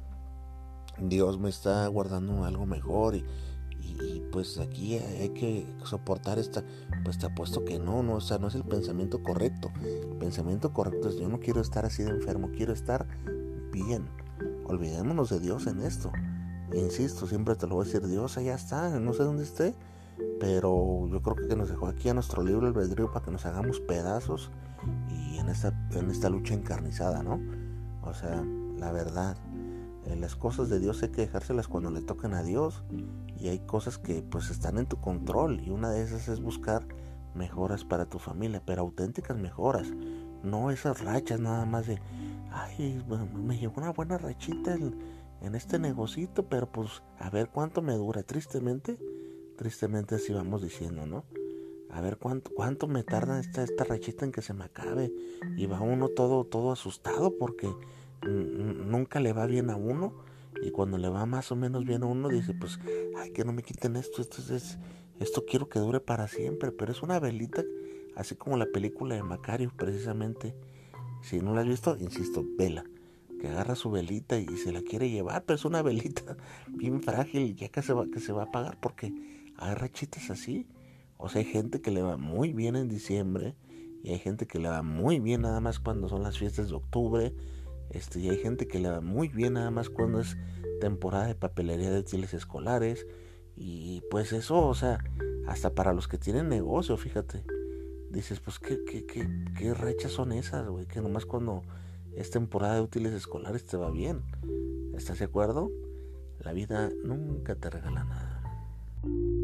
Dios 0.99 1.39
me 1.39 1.49
está 1.49 1.87
guardando 1.87 2.45
algo 2.45 2.67
mejor 2.67 3.15
y, 3.17 3.25
pues 4.33 4.59
aquí 4.59 4.97
hay 4.97 5.31
que 5.31 5.67
soportar 5.85 6.39
esta 6.39 6.63
pues 7.05 7.19
te 7.19 7.27
apuesto 7.27 7.65
que 7.65 7.79
no 7.79 8.03
no 8.03 8.15
o 8.15 8.21
sea 8.21 8.39
no 8.39 8.49
es 8.49 8.55
el 8.55 8.65
pensamiento 8.65 9.23
correcto. 9.23 9.71
El 9.83 10.17
pensamiento 10.19 10.73
correcto 10.73 11.09
es 11.09 11.17
yo 11.17 11.29
no 11.29 11.41
quiero 11.41 11.61
estar 11.61 11.85
así 11.85 12.03
de 12.03 12.11
enfermo 12.11 12.51
quiero 12.55 12.73
estar 12.73 13.07
bien. 13.73 14.09
Olvidémonos 14.67 15.31
de 15.31 15.41
Dios 15.41 15.67
en 15.67 15.83
esto. 15.83 16.13
Insisto 16.73 17.27
siempre 17.27 17.57
te 17.57 17.67
lo 17.67 17.77
voy 17.77 17.85
a 17.85 17.87
decir 17.87 18.07
Dios 18.07 18.39
allá 18.39 18.55
está 18.55 18.99
no 19.01 19.13
sé 19.13 19.25
dónde 19.25 19.43
esté 19.43 19.75
pero 20.39 21.07
yo 21.09 21.21
creo 21.23 21.37
que 21.37 21.55
nos 21.55 21.69
dejó 21.69 21.87
aquí 21.87 22.09
a 22.09 22.15
nuestro 22.15 22.43
libro 22.43 22.67
albedrío 22.67 23.13
para 23.13 23.25
que 23.25 23.31
nos 23.31 23.45
hagamos 23.47 23.81
pedazos 23.81 24.51
y 25.11 25.39
en 25.39 25.49
esta, 25.49 25.73
en 25.93 26.11
esta 26.11 26.31
lucha 26.31 26.55
encarnizada, 26.55 27.23
¿no? 27.23 27.41
O 28.03 28.15
sea, 28.15 28.43
la 28.79 28.91
verdad, 28.91 29.37
las 30.07 30.37
cosas 30.37 30.69
de 30.69 30.81
Dios 30.81 31.03
hay 31.03 31.11
que 31.11 31.23
dejárselas 31.23 31.69
cuando 31.69 31.91
le 31.91 32.03
tocan 32.03 32.35
a 32.35 32.43
Dios 32.43 32.83
y 33.39 33.49
hay 33.49 33.61
cosas 33.61 33.99
que 33.99 34.23
pues 34.23 34.51
están 34.51 34.79
en 34.79 34.87
tu 34.87 35.01
control 35.01 35.61
y 35.61 35.71
una 35.71 35.91
de 35.91 36.03
esas 36.03 36.29
es 36.29 36.41
buscar 36.41 36.87
mejoras 37.35 37.85
para 37.85 38.07
tu 38.07 38.19
familia, 38.19 38.63
pero 38.65 38.83
auténticas 38.83 39.37
mejoras, 39.37 39.89
no 40.43 40.71
esas 40.71 41.03
rachas 41.03 41.41
nada 41.41 41.65
más 41.65 41.87
de, 41.87 42.01
ay, 42.51 43.03
me 43.35 43.59
llegó 43.59 43.75
una 43.77 43.93
buena 43.93 44.19
rachita 44.19 44.75
en, 44.75 44.99
en 45.41 45.55
este 45.55 45.79
negocito, 45.79 46.49
pero 46.49 46.71
pues 46.71 47.03
a 47.19 47.31
ver 47.31 47.49
cuánto 47.49 47.83
me 47.83 47.95
dura, 47.95 48.23
tristemente, 48.23 48.99
tristemente 49.57 50.17
así 50.17 50.33
vamos 50.33 50.63
diciendo, 50.63 51.07
¿no? 51.07 51.25
A 51.91 52.01
ver 52.01 52.19
cuánto, 52.19 52.53
cuánto 52.55 52.87
me 52.87 53.03
tarda 53.03 53.41
esta, 53.41 53.65
esta 53.65 53.85
rachita 53.85 54.25
en 54.25 54.33
que 54.33 54.43
se 54.43 54.55
me 54.55 54.65
acabe. 54.65 55.13
Y 55.57 55.67
va 55.67 55.81
uno 55.81 56.09
todo, 56.09 56.45
todo 56.45 56.71
asustado 56.71 57.37
porque 57.37 57.69
nunca 58.23 59.21
le 59.21 59.33
va 59.33 59.47
bien 59.47 59.71
a 59.71 59.77
uno 59.77 60.15
y 60.63 60.71
cuando 60.71 60.99
le 60.99 61.09
va 61.09 61.25
más 61.27 61.53
o 61.53 61.57
menos 61.57 61.85
bien 61.85 62.03
a 62.03 62.07
uno 62.07 62.29
dice 62.29 62.55
pues 62.55 62.79
ay 63.19 63.31
que 63.33 63.45
no 63.45 63.53
me 63.53 63.63
quiten 63.63 63.97
esto 63.97 64.21
esto 64.21 64.43
es 64.55 64.79
esto 65.19 65.45
quiero 65.47 65.69
que 65.69 65.79
dure 65.79 66.01
para 66.01 66.29
siempre 66.29 66.73
pero 66.73 66.93
es 66.93 67.03
una 67.03 67.19
velita 67.19 67.63
así 68.17 68.35
como 68.37 68.57
la 68.57 68.67
película 68.67 69.15
de 69.15 69.23
Macario 69.23 69.73
precisamente. 69.77 70.55
Si 71.23 71.41
no 71.41 71.55
la 71.55 71.61
has 71.63 71.67
visto 71.67 71.97
insisto 71.99 72.45
vela 72.57 72.85
que 73.41 73.49
agarra 73.49 73.75
su 73.75 73.91
velita 73.91 74.39
y 74.39 74.47
se 74.57 74.73
la 74.73 74.83
quiere 74.83 75.09
llevar 75.09 75.45
pero 75.45 75.55
es 75.57 75.65
una 75.65 75.83
velita 75.83 76.37
bien 76.69 77.03
frágil 77.03 77.55
ya 77.57 77.69
que 77.69 77.83
se 77.83 77.93
va 77.93 78.07
que 78.07 78.21
se 78.21 78.33
va 78.33 78.43
a 78.43 78.47
apagar 78.47 78.79
porque 78.81 79.13
hay 79.57 79.75
rachitas 79.75 80.31
así. 80.31 80.67
O 81.17 81.29
sea 81.29 81.41
hay 81.41 81.47
gente 81.47 81.81
que 81.81 81.91
le 81.91 82.03
va 82.03 82.17
muy 82.17 82.53
bien 82.53 82.77
en 82.77 82.89
diciembre 82.89 83.55
y 84.03 84.11
hay 84.11 84.19
gente 84.19 84.47
que 84.47 84.59
le 84.59 84.69
va 84.69 84.83
muy 84.83 85.21
bien 85.21 85.43
nada 85.43 85.61
más 85.61 85.79
cuando 85.79 86.09
son 86.09 86.23
las 86.23 86.39
fiestas 86.39 86.71
de 86.71 86.75
octubre 86.75 87.35
este, 87.91 88.21
y 88.21 88.31
hay 88.31 88.39
gente 88.39 88.67
que 88.67 88.79
le 88.79 88.89
da 88.89 89.01
muy 89.01 89.29
bien 89.29 89.55
nada 89.55 89.71
más 89.71 89.91
cuando 89.91 90.21
es 90.21 90.37
temporada 90.81 91.27
de 91.27 91.35
papelería 91.35 91.91
de 91.91 92.01
útiles 92.01 92.35
escolares. 92.35 93.07
Y 93.57 94.03
pues 94.11 94.33
eso, 94.33 94.67
o 94.67 94.75
sea, 94.75 94.99
hasta 95.47 95.75
para 95.75 95.93
los 95.93 96.09
que 96.09 96.19
tienen 96.19 96.49
negocio, 96.49 96.97
fíjate. 96.97 97.45
Dices, 98.11 98.41
pues 98.41 98.59
qué, 98.59 98.79
qué, 98.85 99.07
qué, 99.07 99.29
qué 99.57 99.75
rechas 99.75 100.13
son 100.13 100.33
esas, 100.33 100.69
güey, 100.69 100.87
que 100.87 101.01
nomás 101.01 101.27
cuando 101.27 101.63
es 102.17 102.31
temporada 102.31 102.75
de 102.75 102.81
útiles 102.81 103.13
escolares 103.13 103.65
te 103.65 103.77
va 103.77 103.91
bien. 103.91 104.23
¿Estás 104.95 105.19
de 105.19 105.27
acuerdo? 105.27 105.71
La 106.41 106.53
vida 106.53 106.91
nunca 107.05 107.55
te 107.55 107.71
regala 107.71 108.05
nada. 108.05 109.40